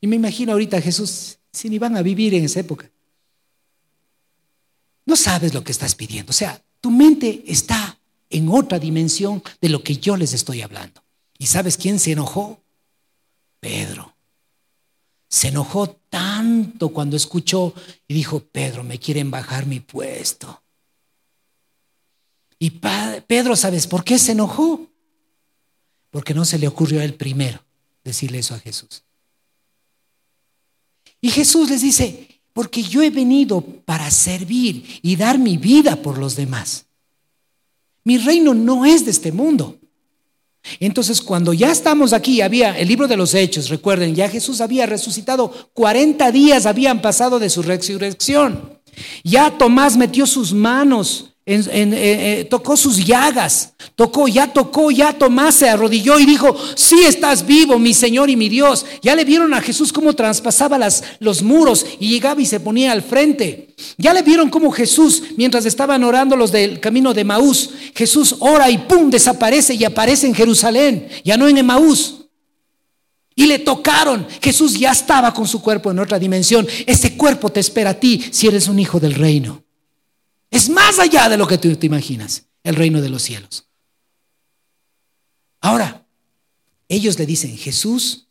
Y 0.00 0.06
me 0.06 0.16
imagino 0.16 0.52
ahorita 0.52 0.80
Jesús, 0.80 1.38
si 1.52 1.68
ni 1.68 1.78
van 1.78 1.96
a 1.96 2.02
vivir 2.02 2.34
en 2.34 2.44
esa 2.44 2.60
época. 2.60 2.90
No 5.06 5.16
sabes 5.16 5.54
lo 5.54 5.64
que 5.64 5.72
estás 5.72 5.94
pidiendo. 5.94 6.30
O 6.30 6.34
sea, 6.34 6.62
tu 6.80 6.90
mente 6.90 7.42
está 7.46 7.98
en 8.28 8.48
otra 8.48 8.78
dimensión 8.78 9.42
de 9.60 9.68
lo 9.68 9.82
que 9.82 9.96
yo 9.96 10.16
les 10.16 10.32
estoy 10.32 10.62
hablando. 10.62 11.02
¿Y 11.38 11.46
sabes 11.46 11.76
quién 11.76 11.98
se 11.98 12.12
enojó? 12.12 12.62
Pedro. 13.60 14.14
Se 15.28 15.48
enojó 15.48 15.88
tanto 16.08 16.90
cuando 16.90 17.16
escuchó 17.16 17.74
y 18.08 18.14
dijo, 18.14 18.40
Pedro, 18.40 18.82
me 18.82 18.98
quieren 18.98 19.30
bajar 19.30 19.66
mi 19.66 19.80
puesto. 19.80 20.62
Y 22.58 22.70
Pedro, 23.26 23.56
¿sabes 23.56 23.86
por 23.86 24.04
qué 24.04 24.18
se 24.18 24.32
enojó? 24.32 24.86
Porque 26.10 26.34
no 26.34 26.44
se 26.44 26.58
le 26.58 26.68
ocurrió 26.68 27.00
a 27.00 27.04
él 27.04 27.14
primero 27.14 27.64
decirle 28.04 28.38
eso 28.38 28.54
a 28.54 28.58
Jesús. 28.58 29.04
Y 31.20 31.30
Jesús 31.30 31.70
les 31.70 31.82
dice, 31.82 32.39
porque 32.52 32.82
yo 32.82 33.02
he 33.02 33.10
venido 33.10 33.60
para 33.60 34.10
servir 34.10 35.00
y 35.02 35.16
dar 35.16 35.38
mi 35.38 35.56
vida 35.56 35.96
por 35.96 36.18
los 36.18 36.36
demás. 36.36 36.86
Mi 38.04 38.18
reino 38.18 38.54
no 38.54 38.84
es 38.84 39.04
de 39.04 39.10
este 39.10 39.32
mundo. 39.32 39.76
Entonces, 40.78 41.20
cuando 41.20 41.52
ya 41.52 41.70
estamos 41.70 42.12
aquí, 42.12 42.40
había 42.40 42.78
el 42.78 42.88
libro 42.88 43.08
de 43.08 43.16
los 43.16 43.34
Hechos, 43.34 43.68
recuerden, 43.70 44.14
ya 44.14 44.28
Jesús 44.28 44.60
había 44.60 44.86
resucitado, 44.86 45.70
40 45.72 46.30
días 46.32 46.66
habían 46.66 47.00
pasado 47.00 47.38
de 47.38 47.48
su 47.48 47.62
resurrección. 47.62 48.78
Ya 49.24 49.56
Tomás 49.56 49.96
metió 49.96 50.26
sus 50.26 50.52
manos 50.52 51.29
en, 51.46 51.94
eh, 51.94 52.40
eh, 52.40 52.44
tocó 52.44 52.76
sus 52.76 53.04
llagas, 53.04 53.72
tocó, 53.96 54.28
ya 54.28 54.52
tocó, 54.52 54.90
ya 54.90 55.12
Tomás 55.12 55.56
se 55.56 55.68
arrodilló 55.68 56.18
y 56.18 56.26
dijo, 56.26 56.54
sí 56.76 57.00
estás 57.06 57.44
vivo, 57.44 57.78
mi 57.78 57.94
Señor 57.94 58.30
y 58.30 58.36
mi 58.36 58.48
Dios. 58.48 58.86
Ya 59.02 59.16
le 59.16 59.24
vieron 59.24 59.52
a 59.54 59.60
Jesús 59.60 59.92
cómo 59.92 60.12
traspasaba 60.12 60.78
las, 60.78 61.02
los 61.18 61.42
muros 61.42 61.84
y 61.98 62.08
llegaba 62.08 62.40
y 62.40 62.46
se 62.46 62.60
ponía 62.60 62.92
al 62.92 63.02
frente. 63.02 63.74
Ya 63.96 64.12
le 64.12 64.22
vieron 64.22 64.50
cómo 64.50 64.70
Jesús, 64.70 65.22
mientras 65.36 65.64
estaban 65.64 66.04
orando 66.04 66.36
los 66.36 66.52
del 66.52 66.78
camino 66.78 67.14
de 67.14 67.24
Maús, 67.24 67.70
Jesús 67.94 68.36
ora 68.38 68.70
y 68.70 68.78
pum, 68.78 69.10
desaparece 69.10 69.74
y 69.74 69.84
aparece 69.84 70.26
en 70.26 70.34
Jerusalén, 70.34 71.08
ya 71.24 71.36
no 71.36 71.48
en 71.48 71.58
Emaús. 71.58 72.16
Y 73.34 73.46
le 73.46 73.58
tocaron. 73.58 74.26
Jesús 74.42 74.78
ya 74.78 74.92
estaba 74.92 75.32
con 75.32 75.48
su 75.48 75.62
cuerpo 75.62 75.90
en 75.90 75.98
otra 75.98 76.18
dimensión. 76.18 76.66
Ese 76.84 77.16
cuerpo 77.16 77.50
te 77.50 77.60
espera 77.60 77.90
a 77.90 77.94
ti 77.94 78.28
si 78.30 78.46
eres 78.46 78.68
un 78.68 78.78
hijo 78.78 79.00
del 79.00 79.14
reino. 79.14 79.62
Es 80.50 80.68
más 80.68 80.98
allá 80.98 81.28
de 81.28 81.36
lo 81.36 81.46
que 81.46 81.58
tú 81.58 81.74
te 81.76 81.86
imaginas, 81.86 82.44
el 82.64 82.74
reino 82.74 83.00
de 83.00 83.08
los 83.08 83.22
cielos. 83.22 83.66
Ahora, 85.60 86.06
ellos 86.88 87.18
le 87.18 87.26
dicen, 87.26 87.56
Jesús, 87.56 88.26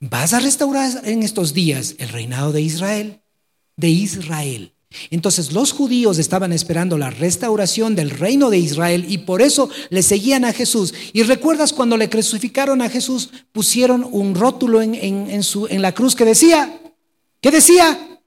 ¿vas 0.00 0.32
a 0.34 0.40
restaurar 0.40 1.00
en 1.04 1.22
estos 1.22 1.54
días 1.54 1.94
el 1.98 2.10
reinado 2.10 2.52
de 2.52 2.60
Israel? 2.60 3.22
De 3.76 3.88
Israel. 3.88 4.74
Entonces 5.10 5.52
los 5.52 5.72
judíos 5.72 6.18
estaban 6.18 6.52
esperando 6.52 6.98
la 6.98 7.10
restauración 7.10 7.94
del 7.94 8.10
reino 8.10 8.50
de 8.50 8.58
Israel 8.58 9.06
y 9.08 9.18
por 9.18 9.42
eso 9.42 9.70
le 9.90 10.02
seguían 10.02 10.44
a 10.44 10.52
Jesús. 10.52 10.92
Y 11.12 11.22
recuerdas 11.22 11.72
cuando 11.72 11.96
le 11.96 12.10
crucificaron 12.10 12.82
a 12.82 12.90
Jesús, 12.90 13.30
pusieron 13.52 14.06
un 14.10 14.34
rótulo 14.34 14.82
en, 14.82 15.42
su, 15.42 15.66
en 15.68 15.82
la 15.82 15.92
cruz 15.92 16.14
que 16.14 16.24
decía, 16.24 16.80
¿qué 17.40 17.50
decía? 17.50 18.20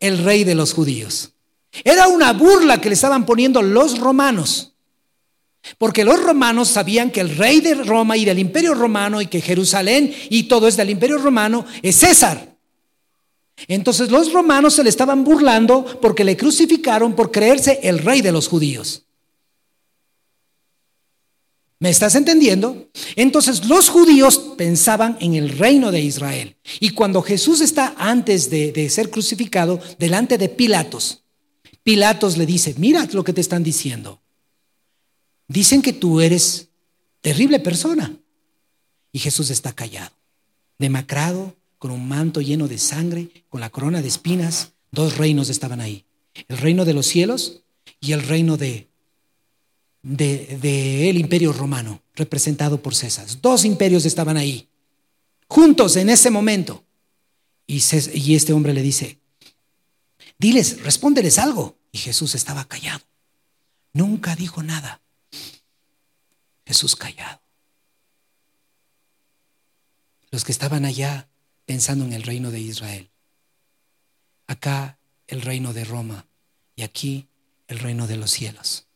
El 0.00 0.18
rey 0.18 0.44
de 0.44 0.54
los 0.54 0.72
judíos. 0.72 1.32
Era 1.84 2.08
una 2.08 2.32
burla 2.32 2.80
que 2.80 2.88
le 2.88 2.94
estaban 2.94 3.24
poniendo 3.24 3.62
los 3.62 3.98
romanos. 3.98 4.72
Porque 5.78 6.04
los 6.04 6.22
romanos 6.22 6.68
sabían 6.68 7.10
que 7.10 7.20
el 7.20 7.36
rey 7.36 7.60
de 7.60 7.74
Roma 7.74 8.16
y 8.16 8.24
del 8.24 8.38
imperio 8.38 8.74
romano 8.74 9.20
y 9.20 9.26
que 9.26 9.40
Jerusalén 9.40 10.14
y 10.30 10.44
todo 10.44 10.66
es 10.66 10.76
del 10.76 10.90
imperio 10.90 11.18
romano 11.18 11.66
es 11.82 11.96
César. 11.96 12.56
Entonces 13.68 14.10
los 14.10 14.32
romanos 14.32 14.74
se 14.74 14.82
le 14.82 14.88
estaban 14.88 15.22
burlando 15.22 15.84
porque 16.00 16.24
le 16.24 16.36
crucificaron 16.36 17.14
por 17.14 17.30
creerse 17.30 17.80
el 17.82 17.98
rey 17.98 18.22
de 18.22 18.32
los 18.32 18.48
judíos. 18.48 19.04
¿Me 21.78 21.88
estás 21.88 22.14
entendiendo? 22.14 22.88
Entonces 23.16 23.64
los 23.64 23.88
judíos 23.88 24.38
pensaban 24.58 25.16
en 25.20 25.34
el 25.34 25.48
reino 25.48 25.90
de 25.90 26.00
Israel. 26.02 26.56
Y 26.78 26.90
cuando 26.90 27.22
Jesús 27.22 27.62
está 27.62 27.94
antes 27.96 28.50
de, 28.50 28.90
ser 28.90 29.10
crucificado 29.10 29.80
delante 29.98 30.36
de 30.36 30.50
Pilatos, 30.50 31.22
Pilatos 31.82 32.36
le 32.36 32.46
dice, 32.46 32.74
mira 32.78 33.06
lo 33.12 33.24
que 33.24 33.32
te 33.32 33.40
están 33.40 33.62
diciendo. 33.62 34.20
Dicen 35.48 35.82
que 35.82 35.92
tú 35.92 36.20
eres 36.20 36.68
terrible 37.20 37.60
persona. 37.60 38.16
Y 39.12 39.18
Jesús 39.18 39.50
está 39.50 39.72
callado, 39.72 40.14
demacrado, 40.78 41.56
con 41.78 41.90
un 41.90 42.06
manto 42.06 42.40
lleno 42.40 42.68
de 42.68 42.78
sangre, 42.78 43.28
con 43.48 43.60
la 43.60 43.70
corona 43.70 44.02
de 44.02 44.08
espinas. 44.08 44.72
Dos 44.92 45.16
reinos 45.16 45.48
estaban 45.48 45.80
ahí. 45.80 46.04
El 46.48 46.58
reino 46.58 46.84
de 46.84 46.94
los 46.94 47.06
cielos 47.06 47.62
y 48.00 48.12
el 48.12 48.22
reino 48.22 48.56
de, 48.56 48.88
de, 50.02 51.10
el 51.10 51.18
imperio 51.18 51.52
romano, 51.52 52.02
representado 52.14 52.82
por 52.82 52.94
César. 52.94 53.26
Dos 53.40 53.64
imperios 53.64 54.04
estaban 54.04 54.36
ahí, 54.36 54.68
juntos 55.48 55.96
en 55.96 56.10
ese 56.10 56.30
momento. 56.30 56.84
Y, 57.66 57.82
y 58.14 58.34
este 58.34 58.52
hombre 58.52 58.74
le 58.74 58.82
dice, 58.82 59.19
diles, 60.40 60.82
respóndeles 60.82 61.38
algo. 61.38 61.78
Y 61.92 61.98
Jesús 61.98 62.34
estaba 62.34 62.66
callado. 62.66 63.04
Nunca 63.92 64.34
dijo 64.34 64.62
nada. 64.62 65.00
Jesús 66.66 66.96
callado. 66.96 67.40
Los 70.30 70.44
que 70.44 70.52
estaban 70.52 70.84
allá 70.84 71.28
pensando 71.66 72.04
en 72.04 72.12
el 72.12 72.22
reino 72.22 72.50
de 72.50 72.60
Israel. 72.60 73.10
Acá 74.46 74.98
el 75.26 75.42
reino 75.42 75.72
de 75.72 75.84
Roma 75.84 76.26
y 76.74 76.82
aquí 76.82 77.28
el 77.68 77.78
reino 77.78 78.06
de 78.06 78.16
los 78.16 78.30
cielos. 78.30 78.86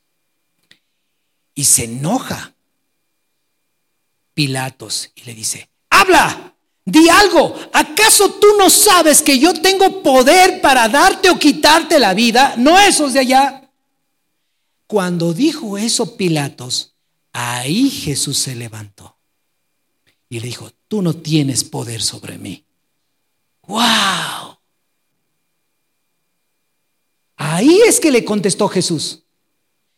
Y 1.55 1.65
se 1.65 1.85
enoja 1.85 2.55
Pilatos 4.35 5.13
y 5.15 5.23
le 5.23 5.35
dice, 5.35 5.71
habla, 5.91 6.54
Di 6.87 7.09
algo, 7.09 7.55
¿acaso 7.73 8.35
tú 8.35 8.49
no 8.59 8.69
sabes 8.69 9.23
que 9.23 9.39
yo 9.39 9.55
tengo 9.55 10.03
poder 10.03 10.61
para 10.61 10.89
darte 10.89 11.31
o 11.31 11.39
quitarte 11.39 11.99
la 11.99 12.13
vida? 12.13 12.55
No 12.59 12.79
esos 12.79 13.15
de 13.15 13.21
allá. 13.21 13.71
Cuando 14.87 15.33
dijo 15.33 15.79
eso 15.79 16.17
Pilatos, 16.17 16.95
ahí 17.33 17.89
Jesús 17.89 18.37
se 18.37 18.55
levantó 18.55 19.17
y 20.29 20.41
le 20.41 20.47
dijo, 20.49 20.71
tú 20.89 21.01
no 21.01 21.15
tienes 21.15 21.65
poder 21.65 22.03
sobre 22.03 22.39
mí. 22.39 22.65
¡Wow! 23.67 24.59
Ahí 27.37 27.81
es 27.87 27.99
que 27.99 28.11
le 28.11 28.25
contestó 28.25 28.69
Jesús, 28.69 29.23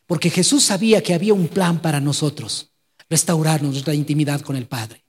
porque 0.07 0.31
Jesús 0.31 0.63
sabía 0.65 1.03
que 1.03 1.15
había 1.15 1.35
un 1.35 1.49
plan 1.49 1.81
para 1.81 2.01
nosotros, 2.01 2.71
restaurarnos 3.09 3.73
nuestra 3.73 3.95
intimidad 3.95 4.41
con 4.41 4.57
el 4.57 4.67
Padre. 4.67 5.06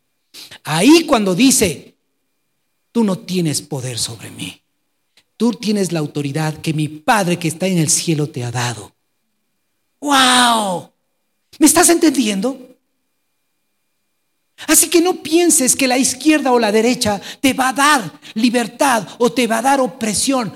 Ahí 0.64 1.06
cuando 1.06 1.36
dice, 1.36 1.96
tú 2.92 3.04
no 3.04 3.18
tienes 3.20 3.62
poder 3.62 3.98
sobre 3.98 4.32
mí. 4.32 4.62
Tú 5.38 5.52
tienes 5.54 5.92
la 5.92 6.00
autoridad 6.00 6.58
que 6.58 6.74
mi 6.74 6.88
Padre 6.88 7.38
que 7.38 7.48
está 7.48 7.68
en 7.68 7.78
el 7.78 7.90
cielo 7.90 8.28
te 8.30 8.44
ha 8.44 8.52
dado. 8.52 8.96
¡Wow! 10.00 10.92
¿Me 11.60 11.68
estás 11.68 11.90
entendiendo? 11.90 12.68
Así 14.66 14.90
que 14.90 15.02
no 15.02 15.22
pienses 15.22 15.76
que 15.76 15.88
la 15.88 16.00
izquierda 16.00 16.52
o 16.52 16.58
la 16.58 16.72
derecha 16.72 17.22
te 17.42 17.54
va 17.54 17.70
a 17.70 17.74
dar 17.74 18.20
libertad 18.34 19.08
o 19.20 19.32
te 19.32 19.46
va 19.46 19.60
a 19.60 19.62
dar 19.62 19.80
opresión. 19.80 20.52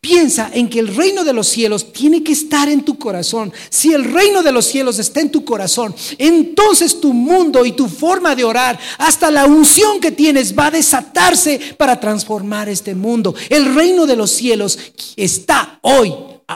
Piensa 0.00 0.50
en 0.54 0.68
que 0.68 0.78
el 0.78 0.94
reino 0.94 1.24
de 1.24 1.32
los 1.32 1.48
cielos 1.48 1.92
tiene 1.92 2.22
que 2.22 2.30
estar 2.30 2.68
en 2.68 2.84
tu 2.84 2.98
corazón. 2.98 3.52
Si 3.68 3.92
el 3.92 4.04
reino 4.04 4.44
de 4.44 4.52
los 4.52 4.64
cielos 4.64 5.00
está 5.00 5.20
en 5.20 5.30
tu 5.30 5.44
corazón, 5.44 5.92
entonces 6.18 7.00
tu 7.00 7.12
mundo 7.12 7.64
y 7.64 7.72
tu 7.72 7.88
forma 7.88 8.36
de 8.36 8.44
orar, 8.44 8.78
hasta 8.98 9.28
la 9.30 9.46
unción 9.46 10.00
que 10.00 10.12
tienes, 10.12 10.56
va 10.56 10.66
a 10.66 10.70
desatarse 10.70 11.74
para 11.76 11.98
transformar 11.98 12.68
este 12.68 12.94
mundo. 12.94 13.34
El 13.48 13.74
reino 13.74 14.06
de 14.06 14.14
los 14.14 14.30
cielos 14.30 14.78
está 15.16 15.80
hoy. 15.82 16.14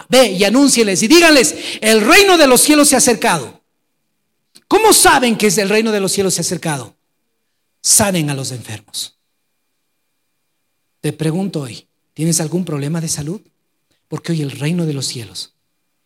Ve 0.09 0.33
y 0.33 0.45
anúncieles 0.45 1.03
y 1.03 1.09
díganles, 1.09 1.55
el 1.81 2.01
reino 2.01 2.39
de 2.39 2.47
los 2.47 2.61
cielos 2.61 2.89
se 2.89 2.95
ha 2.95 2.99
acercado. 2.99 3.61
¿Cómo 4.69 4.93
saben 4.93 5.37
que 5.37 5.49
es 5.49 5.59
el 5.59 5.69
reino 5.69 5.91
de 5.91 6.01
los 6.01 6.13
cielos 6.13 6.35
se 6.35 6.41
ha 6.41 6.43
acercado? 6.43 6.95
Sanen 7.83 8.31
a 8.31 8.35
los 8.35 8.53
enfermos. 8.53 9.19
Te 11.01 11.13
pregunto 11.13 11.63
hoy, 11.63 11.89
¿Tienes 12.15 12.41
algún 12.41 12.65
problema 12.65 13.01
de 13.01 13.09
salud? 13.09 13.41
Porque 14.09 14.33
hoy 14.33 14.43
el 14.43 14.51
reino 14.51 14.85
de 14.87 14.93
los 14.93 15.07
cielos 15.07 15.55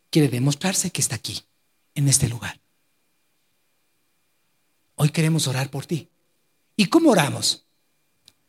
quiere 0.09 0.29
demostrarse 0.29 0.91
que 0.91 1.01
está 1.01 1.15
aquí, 1.15 1.43
en 1.95 2.07
este 2.07 2.29
lugar. 2.29 2.59
Hoy 4.95 5.09
queremos 5.09 5.47
orar 5.47 5.69
por 5.69 5.85
ti. 5.85 6.09
¿Y 6.75 6.85
cómo 6.87 7.11
oramos? 7.11 7.65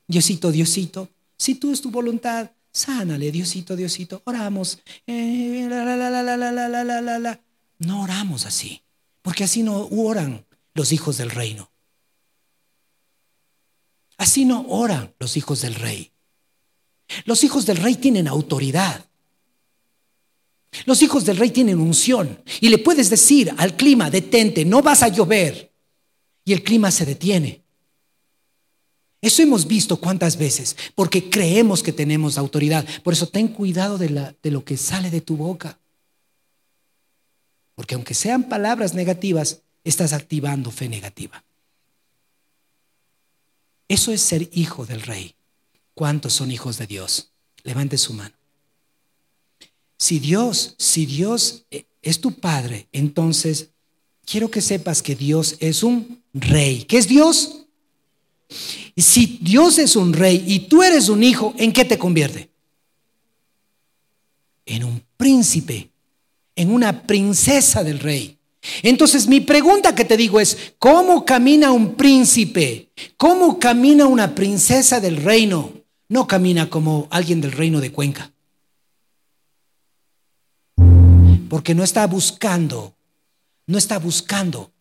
Diosito, 0.07 0.51
Diosito, 0.51 1.11
si 1.37 1.57
tú 1.57 1.73
es 1.73 1.81
tu 1.81 1.91
voluntad, 1.91 2.51
sánale, 2.73 3.31
Diosito, 3.31 3.77
Diosito. 3.77 4.23
Oramos. 4.25 4.79
no 7.79 8.03
oramos 8.03 8.47
así, 8.47 8.83
porque 9.23 9.45
así 9.45 9.63
no 9.63 9.87
oran 9.89 10.47
los 10.75 10.93
hijos 10.93 11.19
del 11.19 11.31
reino. 11.31 11.71
Así 14.17 14.45
no 14.45 14.67
oran 14.69 15.15
los 15.19 15.37
hijos 15.37 15.61
del 15.63 15.75
rey. 15.75 16.13
Los 17.25 17.45
hijos 17.45 17.67
del 17.67 17.79
rey 17.79 17.97
tienen 17.97 18.29
autoridad. 18.29 19.05
Los 20.85 21.03
hijos 21.03 21.25
del 21.25 21.37
rey 21.37 21.51
tienen 21.51 21.81
unción. 21.81 22.43
Y 22.61 22.69
le 22.69 22.79
puedes 22.79 23.11
decir 23.11 23.53
al 23.57 23.77
clima, 23.77 24.11
detente, 24.11 24.65
no 24.65 24.83
vas 24.83 25.03
a 25.03 25.09
llover. 25.09 25.73
Y 26.45 26.53
el 26.53 26.63
clima 26.63 26.91
se 26.91 27.07
detiene. 27.07 27.63
Eso 29.21 29.43
hemos 29.43 29.67
visto 29.67 29.97
cuántas 29.97 30.37
veces, 30.37 30.77
porque 30.95 31.29
creemos 31.29 31.83
que 31.83 31.93
tenemos 31.93 32.39
autoridad. 32.39 32.87
Por 33.03 33.15
eso 33.15 33.29
ten 33.29 33.49
cuidado 33.49 33.99
de, 33.99 34.37
lo 34.43 34.65
que 34.65 34.77
sale 34.77 35.11
de 35.11 35.21
tu 35.21 35.37
boca. 35.37 35.81
Porque 37.75 37.95
aunque 37.95 38.15
sean 38.15 38.49
palabras 38.49 38.95
negativas, 38.95 39.63
estás 39.83 40.13
activando 40.13 40.71
fe 40.71 40.89
negativa. 40.89 41.45
Eso 43.89 44.13
es 44.13 44.21
ser 44.21 44.49
hijo 44.53 44.87
del 44.87 45.03
rey. 45.03 45.35
¿Cuántos 45.99 46.35
son 46.35 46.53
hijos 46.53 46.79
de 46.79 46.87
Dios? 46.87 47.33
Levante 47.65 47.99
su 47.99 48.13
mano. 48.13 48.37
Si 49.97 50.21
Dios, 50.21 50.77
si 50.79 51.07
Dios 51.07 51.65
eh, 51.73 51.87
es 52.03 52.21
tu 52.21 52.39
Padre, 52.39 52.87
entonces 52.93 53.71
quiero 54.25 54.49
que 54.49 54.61
sepas 54.61 55.03
que 55.03 55.17
Dios 55.17 55.57
es 55.59 55.83
un 55.83 56.23
rey. 56.33 56.85
¿Qué 56.85 56.99
es 56.99 57.09
Dios? 57.09 57.65
Si 58.97 59.41
Dios 59.43 59.81
es 59.81 59.97
un 59.97 60.13
rey 60.13 60.45
y 60.47 60.69
tú 60.69 60.85
eres 60.85 61.09
un 61.09 61.25
hijo, 61.25 61.53
¿en 61.59 61.73
qué 61.73 61.85
te 61.85 61.99
convierte? 61.99 62.49
En 64.67 64.85
un 64.85 65.03
príncipe, 65.17 65.91
en 66.55 66.71
una 66.71 67.09
princesa 67.09 67.83
del 67.83 67.99
rey. 67.99 68.39
Entonces 68.85 69.27
mi 69.27 69.41
pregunta 69.41 69.97
que 69.97 70.05
te 70.05 70.17
digo 70.17 70.39
es, 70.39 70.75
¿cómo 70.79 71.25
camina 71.25 71.73
un 71.73 71.97
príncipe? 71.97 72.91
¿Cómo 73.17 73.59
camina 73.59 74.07
una 74.07 74.33
princesa 74.37 75.01
del 75.01 75.17
reino? 75.17 75.78
No 76.09 76.27
camina 76.27 76.71
como 76.71 77.07
alguien 77.11 77.41
del 77.41 77.53
reino 77.53 77.81
de 77.81 77.93
Cuenca. 77.93 78.33
Porque 81.49 81.75
no 81.75 81.83
está 81.83 82.07
buscando, 82.07 82.95
no 83.67 83.79
está 83.79 83.99
buscando 83.99 84.73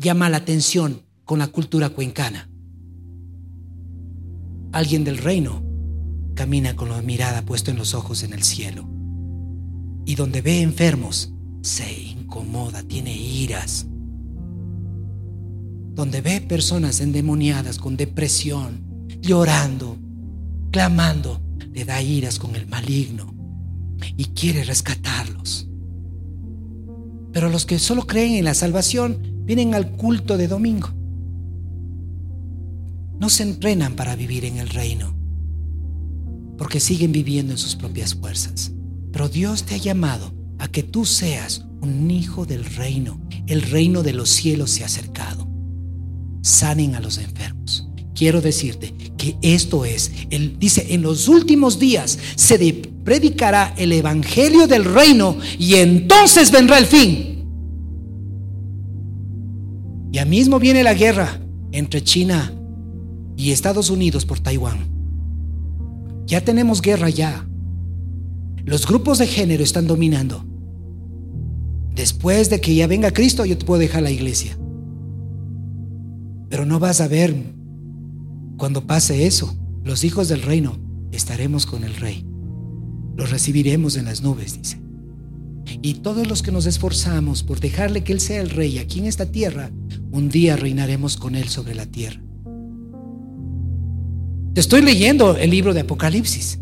llama 0.00 0.30
la 0.30 0.38
atención 0.38 1.02
con 1.26 1.38
la 1.38 1.48
cultura 1.48 1.90
cuencana. 1.90 2.48
Alguien 4.72 5.04
del 5.04 5.18
reino 5.18 5.62
camina 6.34 6.74
con 6.74 6.88
la 6.88 7.02
mirada 7.02 7.42
puesta 7.42 7.70
en 7.70 7.76
los 7.76 7.92
ojos 7.92 8.22
en 8.22 8.32
el 8.32 8.42
cielo. 8.42 8.88
Y 10.06 10.14
donde 10.14 10.40
ve 10.40 10.62
enfermos, 10.62 11.34
se 11.60 11.92
incomoda, 12.02 12.82
tiene 12.82 13.14
iras. 13.14 13.86
Donde 15.94 16.22
ve 16.22 16.40
personas 16.40 17.00
endemoniadas 17.00 17.78
con 17.78 17.98
depresión, 17.98 18.89
llorando, 19.20 19.96
clamando, 20.70 21.40
le 21.72 21.84
da 21.84 22.02
iras 22.02 22.38
con 22.38 22.56
el 22.56 22.66
maligno 22.66 23.34
y 24.16 24.24
quiere 24.26 24.64
rescatarlos. 24.64 25.68
Pero 27.32 27.48
los 27.48 27.66
que 27.66 27.78
solo 27.78 28.06
creen 28.06 28.34
en 28.34 28.44
la 28.44 28.54
salvación 28.54 29.44
vienen 29.44 29.74
al 29.74 29.92
culto 29.92 30.36
de 30.36 30.48
domingo. 30.48 30.88
No 33.18 33.28
se 33.28 33.42
entrenan 33.42 33.94
para 33.94 34.16
vivir 34.16 34.44
en 34.44 34.56
el 34.56 34.68
reino, 34.68 35.14
porque 36.56 36.80
siguen 36.80 37.12
viviendo 37.12 37.52
en 37.52 37.58
sus 37.58 37.76
propias 37.76 38.14
fuerzas. 38.14 38.72
Pero 39.12 39.28
Dios 39.28 39.64
te 39.64 39.74
ha 39.74 39.78
llamado 39.78 40.32
a 40.58 40.68
que 40.68 40.82
tú 40.82 41.04
seas 41.04 41.66
un 41.80 42.10
hijo 42.10 42.46
del 42.46 42.64
reino. 42.64 43.20
El 43.46 43.62
reino 43.62 44.02
de 44.02 44.12
los 44.12 44.30
cielos 44.30 44.70
se 44.70 44.82
ha 44.82 44.86
acercado. 44.86 45.48
Sanen 46.42 46.94
a 46.94 47.00
los 47.00 47.18
enfermos. 47.18 47.89
Quiero 48.14 48.40
decirte 48.40 48.92
que 49.16 49.36
esto 49.40 49.84
es, 49.84 50.12
él 50.30 50.56
dice, 50.58 50.94
en 50.94 51.02
los 51.02 51.28
últimos 51.28 51.78
días 51.78 52.18
se 52.34 52.58
predicará 53.04 53.74
el 53.76 53.92
evangelio 53.92 54.66
del 54.66 54.84
reino 54.84 55.36
y 55.58 55.76
entonces 55.76 56.50
vendrá 56.50 56.78
el 56.78 56.86
fin. 56.86 57.44
Ya 60.10 60.24
mismo 60.24 60.58
viene 60.58 60.82
la 60.82 60.94
guerra 60.94 61.40
entre 61.72 62.02
China 62.02 62.52
y 63.36 63.52
Estados 63.52 63.90
Unidos 63.90 64.26
por 64.26 64.40
Taiwán. 64.40 64.88
Ya 66.26 66.40
tenemos 66.44 66.82
guerra 66.82 67.10
ya. 67.10 67.46
Los 68.64 68.86
grupos 68.86 69.18
de 69.18 69.26
género 69.26 69.62
están 69.62 69.86
dominando. 69.86 70.44
Después 71.94 72.50
de 72.50 72.60
que 72.60 72.74
ya 72.74 72.86
venga 72.86 73.12
Cristo, 73.12 73.44
yo 73.44 73.56
te 73.56 73.64
puedo 73.64 73.80
dejar 73.80 74.02
la 74.02 74.10
iglesia. 74.10 74.56
Pero 76.48 76.66
no 76.66 76.78
vas 76.78 77.00
a 77.00 77.08
ver 77.08 77.34
cuando 78.60 78.86
pase 78.86 79.26
eso. 79.26 79.56
Los 79.82 80.04
hijos 80.04 80.28
del 80.28 80.42
reino 80.42 80.78
estaremos 81.12 81.64
con 81.64 81.82
el 81.82 81.96
rey. 81.96 82.26
Los 83.16 83.30
recibiremos 83.30 83.96
en 83.96 84.04
las 84.04 84.22
nubes, 84.22 84.60
dice. 84.60 84.78
Y 85.80 85.94
todos 85.94 86.28
los 86.28 86.42
que 86.42 86.52
nos 86.52 86.66
esforzamos 86.66 87.42
por 87.42 87.58
dejarle 87.58 88.04
que 88.04 88.12
Él 88.12 88.20
sea 88.20 88.42
el 88.42 88.50
rey 88.50 88.78
aquí 88.78 88.98
en 88.98 89.06
esta 89.06 89.32
tierra, 89.32 89.70
un 90.12 90.28
día 90.28 90.56
reinaremos 90.56 91.16
con 91.16 91.36
Él 91.36 91.48
sobre 91.48 91.74
la 91.74 91.86
tierra. 91.86 92.22
Te 94.52 94.60
estoy 94.60 94.82
leyendo 94.82 95.36
el 95.36 95.48
libro 95.50 95.72
de 95.72 95.80
Apocalipsis. 95.80 96.60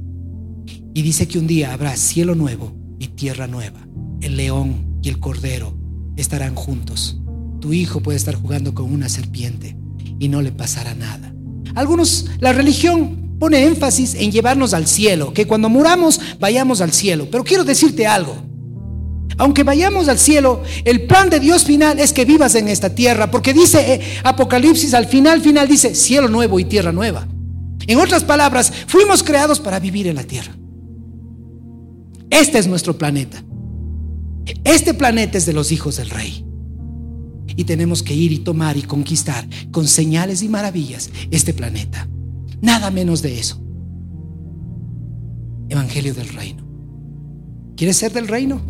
Y 0.94 1.02
dice 1.02 1.26
que 1.26 1.40
un 1.40 1.48
día 1.48 1.72
habrá 1.72 1.96
cielo 1.96 2.36
nuevo 2.36 2.76
y 3.00 3.08
tierra 3.08 3.48
nueva. 3.48 3.88
El 4.20 4.36
león 4.36 5.00
y 5.02 5.08
el 5.08 5.18
cordero 5.18 5.76
estarán 6.16 6.54
juntos. 6.54 7.20
Tu 7.60 7.72
hijo 7.72 8.00
puede 8.00 8.18
estar 8.18 8.36
jugando 8.36 8.72
con 8.72 8.92
una 8.92 9.08
serpiente 9.08 9.76
y 10.20 10.28
no 10.28 10.42
le 10.42 10.52
pasará 10.52 10.94
nada. 10.94 11.34
Algunos, 11.78 12.26
la 12.40 12.52
religión 12.52 13.36
pone 13.38 13.64
énfasis 13.64 14.16
en 14.16 14.32
llevarnos 14.32 14.74
al 14.74 14.88
cielo, 14.88 15.32
que 15.32 15.46
cuando 15.46 15.68
muramos 15.68 16.20
vayamos 16.40 16.80
al 16.80 16.92
cielo. 16.92 17.28
Pero 17.30 17.44
quiero 17.44 17.62
decirte 17.62 18.04
algo. 18.04 18.34
Aunque 19.36 19.62
vayamos 19.62 20.08
al 20.08 20.18
cielo, 20.18 20.64
el 20.84 21.06
plan 21.06 21.30
de 21.30 21.38
Dios 21.38 21.62
final 21.62 22.00
es 22.00 22.12
que 22.12 22.24
vivas 22.24 22.56
en 22.56 22.66
esta 22.66 22.96
tierra, 22.96 23.30
porque 23.30 23.54
dice 23.54 23.94
eh, 23.94 24.00
Apocalipsis 24.24 24.92
al 24.92 25.06
final, 25.06 25.40
final 25.40 25.68
dice 25.68 25.94
cielo 25.94 26.26
nuevo 26.26 26.58
y 26.58 26.64
tierra 26.64 26.90
nueva. 26.90 27.28
En 27.86 28.00
otras 28.00 28.24
palabras, 28.24 28.72
fuimos 28.88 29.22
creados 29.22 29.60
para 29.60 29.78
vivir 29.78 30.08
en 30.08 30.16
la 30.16 30.24
tierra. 30.24 30.56
Este 32.28 32.58
es 32.58 32.66
nuestro 32.66 32.98
planeta. 32.98 33.40
Este 34.64 34.94
planeta 34.94 35.38
es 35.38 35.46
de 35.46 35.52
los 35.52 35.70
hijos 35.70 35.98
del 35.98 36.10
rey. 36.10 36.44
Y 37.56 37.64
tenemos 37.64 38.02
que 38.02 38.14
ir 38.14 38.32
y 38.32 38.38
tomar 38.38 38.76
y 38.76 38.82
conquistar 38.82 39.48
con 39.70 39.86
señales 39.86 40.42
y 40.42 40.48
maravillas 40.48 41.10
este 41.30 41.52
planeta. 41.52 42.08
Nada 42.60 42.90
menos 42.90 43.22
de 43.22 43.38
eso. 43.38 43.60
Evangelio 45.68 46.14
del 46.14 46.28
reino. 46.28 46.66
¿Quieres 47.76 47.96
ser 47.96 48.12
del 48.12 48.28
reino? 48.28 48.60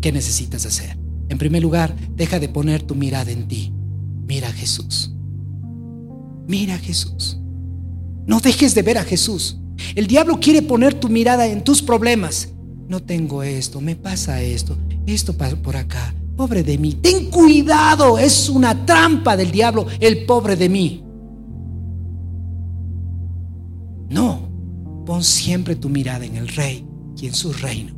¿Qué 0.00 0.12
necesitas 0.12 0.66
hacer? 0.66 0.98
En 1.28 1.38
primer 1.38 1.62
lugar, 1.62 1.96
deja 2.14 2.38
de 2.38 2.48
poner 2.48 2.82
tu 2.82 2.94
mirada 2.94 3.30
en 3.30 3.48
ti. 3.48 3.72
Mira 4.26 4.48
a 4.48 4.52
Jesús. 4.52 5.12
Mira 6.46 6.74
a 6.74 6.78
Jesús. 6.78 7.38
No 8.26 8.40
dejes 8.40 8.74
de 8.74 8.82
ver 8.82 8.98
a 8.98 9.04
Jesús. 9.04 9.58
El 9.94 10.06
diablo 10.06 10.40
quiere 10.40 10.62
poner 10.62 10.94
tu 10.94 11.08
mirada 11.08 11.46
en 11.46 11.62
tus 11.62 11.82
problemas, 11.82 12.48
no 12.88 13.02
tengo 13.02 13.42
esto, 13.42 13.80
me 13.80 13.96
pasa 13.96 14.42
esto, 14.42 14.76
esto 15.06 15.34
por 15.34 15.76
acá, 15.76 16.14
pobre 16.36 16.62
de 16.62 16.78
mí. 16.78 16.92
Ten 16.94 17.30
cuidado, 17.30 18.18
es 18.18 18.48
una 18.48 18.86
trampa 18.86 19.36
del 19.36 19.50
diablo, 19.50 19.86
el 20.00 20.26
pobre 20.26 20.56
de 20.56 20.68
mí. 20.68 21.02
No, 24.10 24.48
pon 25.04 25.24
siempre 25.24 25.76
tu 25.76 25.88
mirada 25.88 26.24
en 26.24 26.36
el 26.36 26.48
rey 26.48 26.86
y 27.20 27.26
en 27.26 27.34
su 27.34 27.52
reino. 27.52 27.94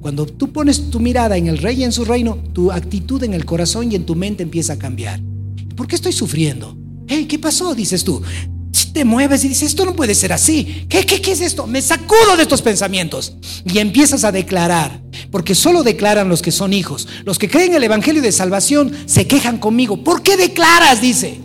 Cuando 0.00 0.26
tú 0.26 0.52
pones 0.52 0.90
tu 0.90 1.00
mirada 1.00 1.36
en 1.36 1.48
el 1.48 1.58
rey 1.58 1.80
y 1.80 1.84
en 1.84 1.92
su 1.92 2.04
reino, 2.04 2.38
tu 2.52 2.70
actitud 2.70 3.22
en 3.24 3.34
el 3.34 3.44
corazón 3.44 3.90
y 3.90 3.96
en 3.96 4.06
tu 4.06 4.14
mente 4.14 4.42
empieza 4.42 4.74
a 4.74 4.78
cambiar. 4.78 5.20
¿Por 5.74 5.88
qué 5.88 5.96
estoy 5.96 6.12
sufriendo? 6.12 6.76
Hey, 7.08 7.26
¿qué 7.26 7.38
pasó? 7.38 7.74
Dices 7.74 8.04
tú 8.04 8.22
te 8.92 9.04
mueves 9.04 9.44
y 9.44 9.48
dices, 9.48 9.70
esto 9.70 9.84
no 9.84 9.94
puede 9.94 10.14
ser 10.14 10.32
así. 10.32 10.86
¿Qué, 10.88 11.04
qué, 11.04 11.20
qué 11.20 11.32
es 11.32 11.40
esto? 11.40 11.66
Me 11.66 11.82
sacudo 11.82 12.36
de 12.36 12.42
estos 12.42 12.62
pensamientos. 12.62 13.34
Y 13.64 13.78
empiezas 13.78 14.24
a 14.24 14.32
declarar, 14.32 15.02
porque 15.30 15.54
solo 15.54 15.82
declaran 15.82 16.28
los 16.28 16.42
que 16.42 16.52
son 16.52 16.72
hijos. 16.72 17.08
Los 17.24 17.38
que 17.38 17.48
creen 17.48 17.74
el 17.74 17.84
Evangelio 17.84 18.22
de 18.22 18.32
Salvación 18.32 18.92
se 19.06 19.26
quejan 19.26 19.58
conmigo. 19.58 20.02
¿Por 20.02 20.22
qué 20.22 20.36
declaras? 20.36 21.00
Dice. 21.00 21.40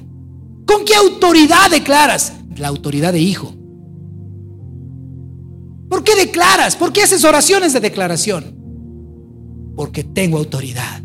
¿Con 0.65 0.85
qué 0.85 0.95
autoridad 0.95 1.69
declaras? 1.69 2.33
La 2.55 2.69
autoridad 2.69 3.13
de 3.13 3.19
hijo. 3.19 3.53
¿Por 5.89 6.03
qué 6.03 6.15
declaras? 6.15 6.75
¿Por 6.75 6.91
qué 6.91 7.03
haces 7.03 7.23
oraciones 7.23 7.73
de 7.73 7.79
declaración? 7.79 8.55
Porque 9.75 10.03
tengo 10.03 10.37
autoridad. 10.37 11.03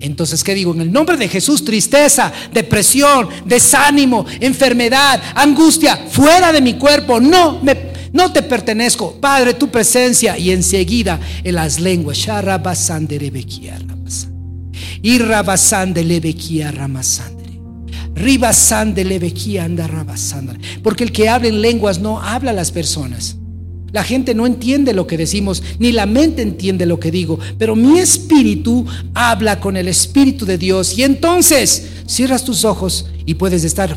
Entonces, 0.00 0.42
¿qué 0.42 0.54
digo? 0.54 0.72
En 0.72 0.80
el 0.80 0.90
nombre 0.90 1.16
de 1.18 1.28
Jesús, 1.28 1.64
tristeza, 1.64 2.32
depresión, 2.52 3.28
desánimo, 3.44 4.24
enfermedad, 4.40 5.20
angustia, 5.34 6.06
fuera 6.10 6.52
de 6.52 6.62
mi 6.62 6.74
cuerpo, 6.74 7.20
no 7.20 7.60
me, 7.62 7.76
no 8.12 8.32
te 8.32 8.42
pertenezco. 8.42 9.20
Padre, 9.20 9.54
tu 9.54 9.68
presencia 9.68 10.38
y 10.38 10.50
enseguida 10.52 11.20
en 11.44 11.54
las 11.54 11.78
lenguas. 11.78 12.18
Porque 20.82 21.04
el 21.04 21.12
que 21.12 21.28
habla 21.28 21.48
en 21.48 21.60
lenguas 21.60 21.98
no 22.00 22.20
habla 22.20 22.50
a 22.50 22.54
las 22.54 22.70
personas. 22.70 23.36
La 23.92 24.04
gente 24.04 24.34
no 24.34 24.46
entiende 24.46 24.92
lo 24.92 25.06
que 25.06 25.16
decimos, 25.16 25.62
ni 25.78 25.92
la 25.92 26.06
mente 26.06 26.42
entiende 26.42 26.86
lo 26.86 27.00
que 27.00 27.10
digo, 27.10 27.38
pero 27.58 27.74
mi 27.74 27.98
espíritu 27.98 28.86
habla 29.14 29.60
con 29.60 29.76
el 29.76 29.88
espíritu 29.88 30.46
de 30.46 30.58
Dios 30.58 30.96
y 30.96 31.02
entonces 31.02 31.88
cierras 32.06 32.44
tus 32.44 32.64
ojos 32.64 33.06
y 33.26 33.34
puedes 33.34 33.64
estar 33.64 33.96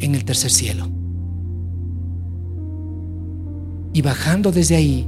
en 0.00 0.14
el 0.14 0.24
tercer 0.24 0.50
cielo. 0.50 0.88
Y 3.92 4.02
bajando 4.02 4.50
desde 4.50 4.76
ahí 4.76 5.06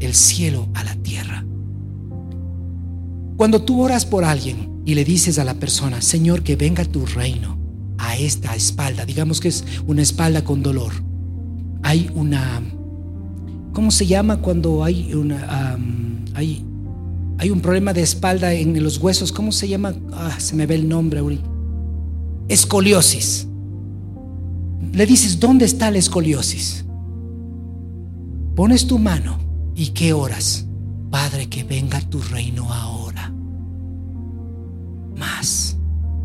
el 0.00 0.14
cielo 0.14 0.68
a 0.74 0.84
la 0.84 0.94
tierra. 0.96 1.44
Cuando 3.36 3.62
tú 3.62 3.82
oras 3.82 4.04
por 4.04 4.24
alguien 4.24 4.82
y 4.84 4.94
le 4.94 5.04
dices 5.04 5.38
a 5.38 5.44
la 5.44 5.54
persona, 5.54 6.02
Señor, 6.02 6.42
que 6.42 6.56
venga 6.56 6.84
tu 6.84 7.06
reino 7.06 7.58
a 7.96 8.16
esta 8.16 8.54
espalda, 8.54 9.06
digamos 9.06 9.40
que 9.40 9.48
es 9.48 9.64
una 9.86 10.02
espalda 10.02 10.44
con 10.44 10.62
dolor 10.62 10.92
hay 11.84 12.10
una, 12.14 12.60
¿cómo 13.72 13.92
se 13.92 14.06
llama 14.06 14.38
cuando 14.38 14.82
hay 14.82 15.14
una, 15.14 15.78
hay, 16.34 16.64
hay 17.38 17.50
un 17.50 17.60
problema 17.60 17.92
de 17.92 18.02
espalda 18.02 18.52
en 18.52 18.82
los 18.82 18.98
huesos? 18.98 19.30
¿Cómo 19.30 19.52
se 19.52 19.68
llama? 19.68 19.94
Ah, 20.12 20.34
se 20.38 20.56
me 20.56 20.66
ve 20.66 20.74
el 20.74 20.88
nombre 20.88 21.20
ahorita. 21.20 21.48
Escoliosis. 22.48 23.46
Le 24.92 25.06
dices, 25.06 25.38
¿dónde 25.38 25.64
está 25.64 25.92
la 25.92 25.98
escoliosis? 25.98 26.84
Pones 28.56 28.86
tu 28.86 28.98
mano 28.98 29.44
¿Y 29.74 29.88
qué 29.88 30.12
oras? 30.12 30.66
Padre, 31.10 31.48
que 31.48 31.64
venga 31.64 32.00
tu 32.00 32.20
reino 32.22 32.72
ahora. 32.72 33.32
Más. 35.16 35.73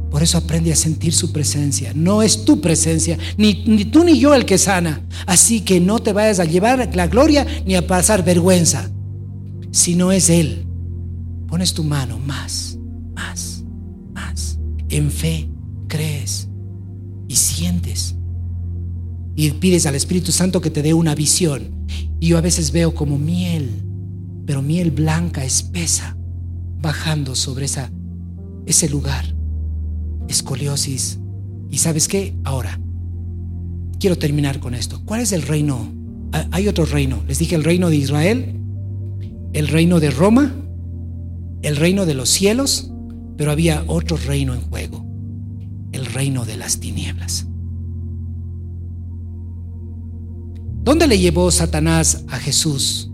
Por 0.10 0.24
eso 0.24 0.38
aprende 0.38 0.72
a 0.72 0.76
sentir 0.76 1.14
su 1.14 1.32
presencia. 1.32 1.93
No 1.93 2.24
es 2.24 2.43
tu 2.43 2.62
presencia, 2.62 3.18
ni, 3.38 3.64
ni, 3.66 3.86
tú 3.86 4.03
ni 4.03 4.20
yo 4.20 4.34
el 4.34 4.45
que 4.45 4.57
sana. 4.57 5.01
Así 5.28 5.62
que 5.62 5.80
no 5.80 5.99
te 5.99 6.14
vayas 6.14 6.39
a 6.39 6.45
llevar 6.45 6.95
la 6.95 7.07
gloria 7.07 7.45
ni 7.66 7.76
a 7.76 7.86
pasar 7.86 8.26
vergüenza. 8.26 8.89
Si 9.72 9.95
no 9.95 10.12
es 10.12 10.30
Él, 10.30 10.66
pones 11.47 11.74
tu 11.74 11.84
mano 11.84 12.18
más, 12.18 12.78
más, 13.14 13.64
más. 14.14 14.57
En 14.89 15.12
fe 15.12 15.47
crees 15.88 16.47
y 17.28 17.36
sientes. 17.36 18.16
Y 19.36 19.51
pides 19.51 19.86
al 19.86 19.95
Espíritu 19.95 20.32
Santo 20.32 20.60
que 20.60 20.72
te 20.72 20.82
dé 20.82 20.93
una 20.93 21.14
visión. 21.14 21.86
Y 22.20 22.30
yo 22.30 22.38
a 22.39 22.41
veces 22.41 22.72
veo 22.72 22.95
como 22.95 23.20
miel, 23.20 23.70
pero 24.47 24.64
miel 24.64 24.89
blanca, 24.89 25.45
espesa, 25.45 26.18
bajando 26.82 27.36
sobre 27.36 27.66
esa, 27.66 27.91
ese 28.66 28.89
lugar 28.89 29.39
escoliosis. 30.30 31.20
¿Y 31.70 31.80
sabes 31.80 32.08
qué? 32.08 32.36
Ahora, 32.44 32.80
quiero 34.00 34.18
terminar 34.18 34.60
con 34.60 34.74
esto. 34.74 35.02
¿Cuál 35.06 35.22
es 35.22 35.32
el 35.32 35.42
reino? 35.42 35.92
Ah, 36.32 36.48
hay 36.52 36.68
otro 36.68 36.86
reino. 36.86 37.24
Les 37.28 37.40
dije 37.40 37.56
el 37.56 37.64
reino 37.64 37.90
de 37.90 37.98
Israel, 37.98 38.56
el 39.54 39.68
reino 39.68 40.00
de 40.00 40.12
Roma, 40.12 40.56
el 41.62 41.76
reino 41.76 42.06
de 42.06 42.14
los 42.14 42.30
cielos, 42.30 42.92
pero 43.38 43.52
había 43.52 43.84
otro 43.88 44.18
reino 44.18 44.54
en 44.54 44.62
juego, 44.62 45.06
el 45.92 46.06
reino 46.06 46.46
de 46.46 46.58
las 46.58 46.80
tinieblas. 46.80 47.46
¿Dónde 50.84 51.08
le 51.08 51.20
llevó 51.20 51.52
Satanás 51.52 52.24
a 52.30 52.38
Jesús? 52.38 53.12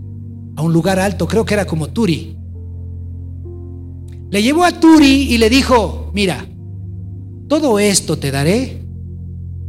A 0.56 0.62
un 0.62 0.72
lugar 0.72 0.98
alto, 0.98 1.26
creo 1.26 1.44
que 1.44 1.54
era 1.54 1.66
como 1.66 1.88
Turi. 1.88 2.36
Le 4.30 4.42
llevó 4.42 4.64
a 4.64 4.80
Turi 4.80 5.32
y 5.32 5.38
le 5.38 5.50
dijo, 5.50 6.10
mira, 6.14 6.46
todo 7.48 7.78
esto 7.78 8.18
te 8.18 8.30
daré 8.30 8.82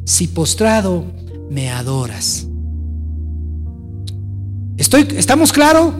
si 0.05 0.27
postrado 0.27 1.05
me 1.49 1.69
adoras. 1.69 2.47
Estoy, 4.77 5.07
¿Estamos 5.15 5.51
claros? 5.51 5.93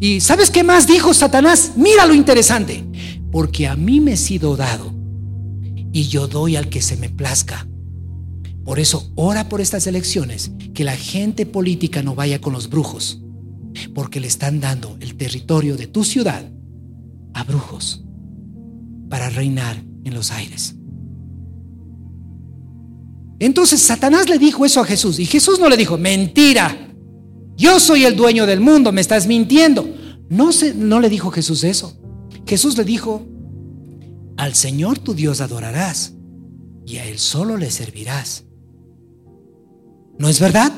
¿Y 0.00 0.20
sabes 0.20 0.50
qué 0.50 0.64
más 0.64 0.86
dijo 0.86 1.12
Satanás? 1.12 1.72
Mira 1.76 2.06
lo 2.06 2.14
interesante. 2.14 2.84
Porque 3.30 3.66
a 3.66 3.76
mí 3.76 4.00
me 4.00 4.12
he 4.12 4.16
sido 4.16 4.56
dado 4.56 4.92
y 5.92 6.04
yo 6.04 6.26
doy 6.28 6.56
al 6.56 6.68
que 6.68 6.82
se 6.82 6.96
me 6.96 7.08
plazca. 7.08 7.66
Por 8.64 8.78
eso 8.78 9.10
ora 9.14 9.48
por 9.48 9.60
estas 9.60 9.86
elecciones, 9.86 10.52
que 10.74 10.84
la 10.84 10.96
gente 10.96 11.46
política 11.46 12.02
no 12.02 12.14
vaya 12.14 12.40
con 12.40 12.52
los 12.52 12.70
brujos, 12.70 13.20
porque 13.94 14.20
le 14.20 14.28
están 14.28 14.60
dando 14.60 14.96
el 15.00 15.16
territorio 15.16 15.76
de 15.76 15.86
tu 15.86 16.04
ciudad 16.04 16.44
a 17.34 17.44
brujos 17.44 18.04
para 19.08 19.30
reinar 19.30 19.82
en 20.04 20.14
los 20.14 20.30
aires. 20.30 20.76
Entonces 23.38 23.80
Satanás 23.80 24.28
le 24.28 24.38
dijo 24.38 24.64
eso 24.64 24.80
a 24.80 24.84
Jesús 24.84 25.18
y 25.18 25.26
Jesús 25.26 25.58
no 25.58 25.68
le 25.68 25.76
dijo, 25.76 25.98
mentira, 25.98 26.92
yo 27.56 27.80
soy 27.80 28.04
el 28.04 28.16
dueño 28.16 28.46
del 28.46 28.60
mundo, 28.60 28.92
me 28.92 29.00
estás 29.00 29.26
mintiendo. 29.26 29.88
No, 30.28 30.52
se, 30.52 30.74
no 30.74 31.00
le 31.00 31.08
dijo 31.08 31.30
Jesús 31.30 31.64
eso. 31.64 31.96
Jesús 32.46 32.76
le 32.76 32.84
dijo, 32.84 33.26
al 34.36 34.54
Señor 34.54 34.98
tu 34.98 35.14
Dios 35.14 35.40
adorarás 35.40 36.14
y 36.86 36.96
a 36.96 37.06
Él 37.06 37.18
solo 37.18 37.56
le 37.56 37.70
servirás. 37.70 38.44
¿No 40.18 40.28
es 40.28 40.40
verdad? 40.40 40.72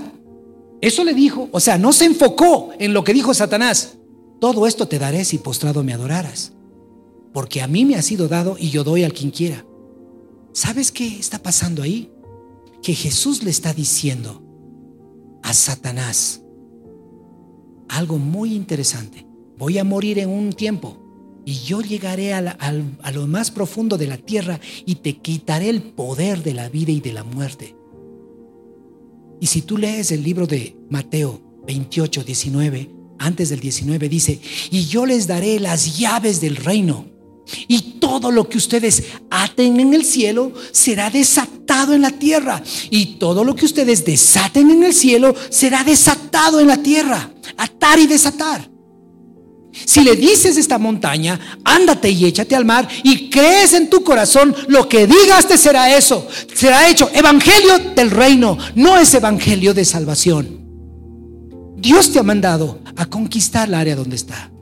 Eso 0.81 1.05
le 1.05 1.15
dijo, 1.15 1.49
o 1.53 1.61
sea, 1.61 1.79
no 1.79 1.93
se 1.93 2.05
enfocó 2.05 2.71
en 2.79 2.93
lo 2.93 3.05
que 3.05 3.15
dijo 3.15 3.33
Satanás. 3.33 3.97
Todo 4.41 4.67
esto 4.67 4.87
te 4.87 4.99
daré 4.99 5.25
si 5.25 5.39
postrado 5.39 5.83
me 5.83 5.95
adoraras, 5.95 6.53
porque 7.33 7.63
a 7.63 7.67
mí 7.67 7.85
me 7.85 7.95
ha 7.95 8.03
sido 8.03 8.29
dado 8.29 8.57
y 8.59 8.71
yo 8.71 8.85
doy 8.85 9.05
al 9.05 9.13
quien 9.13 9.31
quiera. 9.31 9.65
¿Sabes 10.53 10.93
qué 10.93 11.19
está 11.19 11.39
pasando 11.39 11.83
ahí? 11.83 12.11
Que 12.85 12.95
Jesús 12.95 13.43
le 13.43 13.51
está 13.51 13.73
diciendo 13.73 14.43
a 15.43 15.55
Satanás 15.55 16.43
algo 17.89 18.19
muy 18.19 18.55
interesante. 18.55 19.27
Voy 19.57 19.79
a 19.79 19.85
morir 19.85 20.19
en 20.19 20.29
un 20.29 20.53
tiempo 20.53 20.99
y 21.47 21.55
yo 21.55 21.81
llegaré 21.81 22.35
a, 22.35 22.43
lo 23.13 23.27
más 23.27 23.51
profundo 23.51 23.97
de 23.97 24.07
la 24.07 24.19
tierra 24.19 24.61
y 24.85 24.97
te 24.97 25.17
quitaré 25.17 25.71
el 25.71 25.83
poder 25.83 26.43
de 26.43 26.53
la 26.53 26.69
vida 26.69 26.93
y 26.93 27.01
de 27.01 27.15
la 27.15 27.25
muerte. 27.25 27.75
Y 29.41 29.47
si 29.47 29.63
tú 29.63 29.79
lees 29.79 30.13
el 30.13 30.23
libro 30.23 30.47
de 30.47 30.77
Mateo 30.91 31.41
28, 31.67 32.23
19, 32.23 32.91
antes 33.19 33.49
del 33.49 33.61
19 33.61 34.11
dice, 34.11 34.41
y 34.71 34.85
yo 34.85 35.07
les 35.07 35.27
daré 35.27 35.59
las 35.59 35.99
llaves 35.99 36.43
del 36.43 36.57
reino. 36.57 37.07
Y 37.69 37.99
todo 38.01 38.31
lo 38.31 38.49
que 38.49 38.59
ustedes 38.59 39.05
aten 39.31 39.81
en 39.81 39.95
el 39.95 40.05
cielo 40.05 40.53
será 40.73 41.11
desatado 41.11 41.95
en 41.95 42.03
la 42.03 42.11
tierra. 42.11 42.63
Y 42.91 43.17
todo 43.17 43.45
lo 43.45 43.55
que 43.55 43.67
ustedes 43.67 44.05
desaten 44.05 44.71
en 44.71 44.83
el 44.85 44.95
cielo 44.95 45.35
será 45.51 45.85
desatado 45.85 46.61
en 46.61 46.69
la 46.69 46.79
tierra. 46.79 47.31
Atar 47.57 47.99
y 47.99 48.07
desatar. 48.07 48.71
Si 49.85 50.03
le 50.03 50.15
dices 50.15 50.57
esta 50.57 50.79
montaña, 50.79 51.59
ándate 51.65 52.09
y 52.09 52.25
échate 52.25 52.55
al 52.55 52.65
mar 52.65 52.89
y 53.03 53.29
crees 53.29 53.73
en 53.73 53.91
tu 53.91 54.05
corazón, 54.05 54.55
lo 54.69 54.89
que 54.89 55.07
digas 55.07 55.49
te 55.49 55.59
será 55.59 55.97
eso. 55.97 56.27
Será 56.55 56.89
hecho 56.89 57.11
evangelio 57.13 57.79
del 57.95 58.11
reino, 58.11 58.57
no 58.77 58.97
es 58.97 59.13
evangelio 59.15 59.75
de 59.75 59.85
salvación. 59.85 60.61
Dios 61.77 62.13
te 62.13 62.21
ha 62.21 62.23
mandado 62.23 62.79
a 62.97 63.07
conquistar 63.07 63.69
el 63.69 63.75
área 63.75 63.97
donde 63.97 64.17
está. 64.17 64.54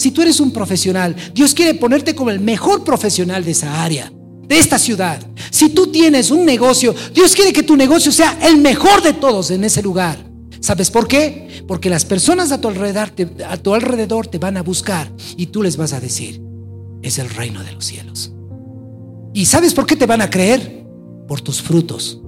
Si 0.00 0.12
tú 0.12 0.22
eres 0.22 0.40
un 0.40 0.50
profesional, 0.50 1.14
Dios 1.34 1.52
quiere 1.52 1.74
ponerte 1.74 2.14
como 2.14 2.30
el 2.30 2.40
mejor 2.40 2.84
profesional 2.84 3.44
de 3.44 3.50
esa 3.50 3.84
área, 3.84 4.10
de 4.48 4.58
esta 4.58 4.78
ciudad. 4.78 5.20
Si 5.50 5.68
tú 5.68 5.88
tienes 5.88 6.30
un 6.30 6.46
negocio, 6.46 6.94
Dios 7.12 7.34
quiere 7.34 7.52
que 7.52 7.62
tu 7.62 7.76
negocio 7.76 8.10
sea 8.10 8.38
el 8.48 8.56
mejor 8.56 9.02
de 9.02 9.12
todos 9.12 9.50
en 9.50 9.62
ese 9.62 9.82
lugar. 9.82 10.16
¿Sabes 10.60 10.90
por 10.90 11.06
qué? 11.06 11.62
Porque 11.68 11.90
las 11.90 12.06
personas 12.06 12.50
a 12.50 12.62
tu 12.62 12.68
alrededor 12.68 13.10
te, 13.10 13.44
a 13.44 13.58
tu 13.58 13.74
alrededor 13.74 14.26
te 14.26 14.38
van 14.38 14.56
a 14.56 14.62
buscar 14.62 15.12
y 15.36 15.48
tú 15.48 15.62
les 15.62 15.76
vas 15.76 15.92
a 15.92 16.00
decir, 16.00 16.40
es 17.02 17.18
el 17.18 17.28
reino 17.28 17.62
de 17.62 17.72
los 17.72 17.84
cielos. 17.84 18.32
¿Y 19.34 19.44
sabes 19.44 19.74
por 19.74 19.84
qué 19.84 19.96
te 19.96 20.06
van 20.06 20.22
a 20.22 20.30
creer? 20.30 20.82
Por 21.28 21.42
tus 21.42 21.60
frutos, 21.60 22.22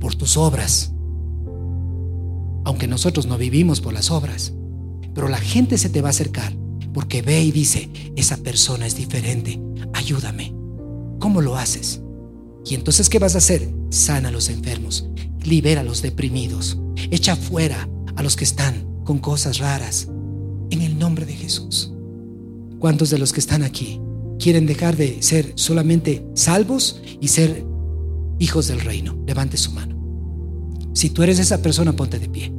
por 0.00 0.14
tus 0.14 0.38
obras. 0.38 0.94
Aunque 2.64 2.86
nosotros 2.86 3.26
no 3.26 3.36
vivimos 3.36 3.82
por 3.82 3.92
las 3.92 4.10
obras. 4.10 4.54
Pero 5.14 5.28
la 5.28 5.38
gente 5.38 5.78
se 5.78 5.88
te 5.88 6.00
va 6.00 6.08
a 6.08 6.10
acercar 6.10 6.54
porque 6.92 7.22
ve 7.22 7.42
y 7.42 7.52
dice, 7.52 7.88
esa 8.16 8.36
persona 8.38 8.86
es 8.86 8.96
diferente, 8.96 9.60
ayúdame. 9.92 10.54
¿Cómo 11.18 11.40
lo 11.40 11.56
haces? 11.56 12.02
Y 12.64 12.74
entonces, 12.74 13.08
¿qué 13.08 13.18
vas 13.18 13.34
a 13.34 13.38
hacer? 13.38 13.68
Sana 13.90 14.28
a 14.28 14.32
los 14.32 14.48
enfermos, 14.48 15.08
libera 15.44 15.80
a 15.80 15.84
los 15.84 16.02
deprimidos, 16.02 16.78
echa 17.10 17.36
fuera 17.36 17.88
a 18.16 18.22
los 18.22 18.36
que 18.36 18.44
están 18.44 18.86
con 19.04 19.18
cosas 19.18 19.58
raras, 19.58 20.08
en 20.70 20.82
el 20.82 20.98
nombre 20.98 21.26
de 21.26 21.34
Jesús. 21.34 21.92
¿Cuántos 22.78 23.10
de 23.10 23.18
los 23.18 23.32
que 23.32 23.40
están 23.40 23.62
aquí 23.62 24.00
quieren 24.38 24.66
dejar 24.66 24.96
de 24.96 25.22
ser 25.22 25.52
solamente 25.54 26.26
salvos 26.34 27.00
y 27.20 27.28
ser 27.28 27.64
hijos 28.38 28.68
del 28.68 28.80
reino? 28.80 29.16
Levante 29.26 29.56
su 29.56 29.72
mano. 29.72 29.96
Si 30.94 31.10
tú 31.10 31.22
eres 31.22 31.38
esa 31.38 31.62
persona, 31.62 31.92
ponte 31.94 32.18
de 32.18 32.28
pie. 32.28 32.52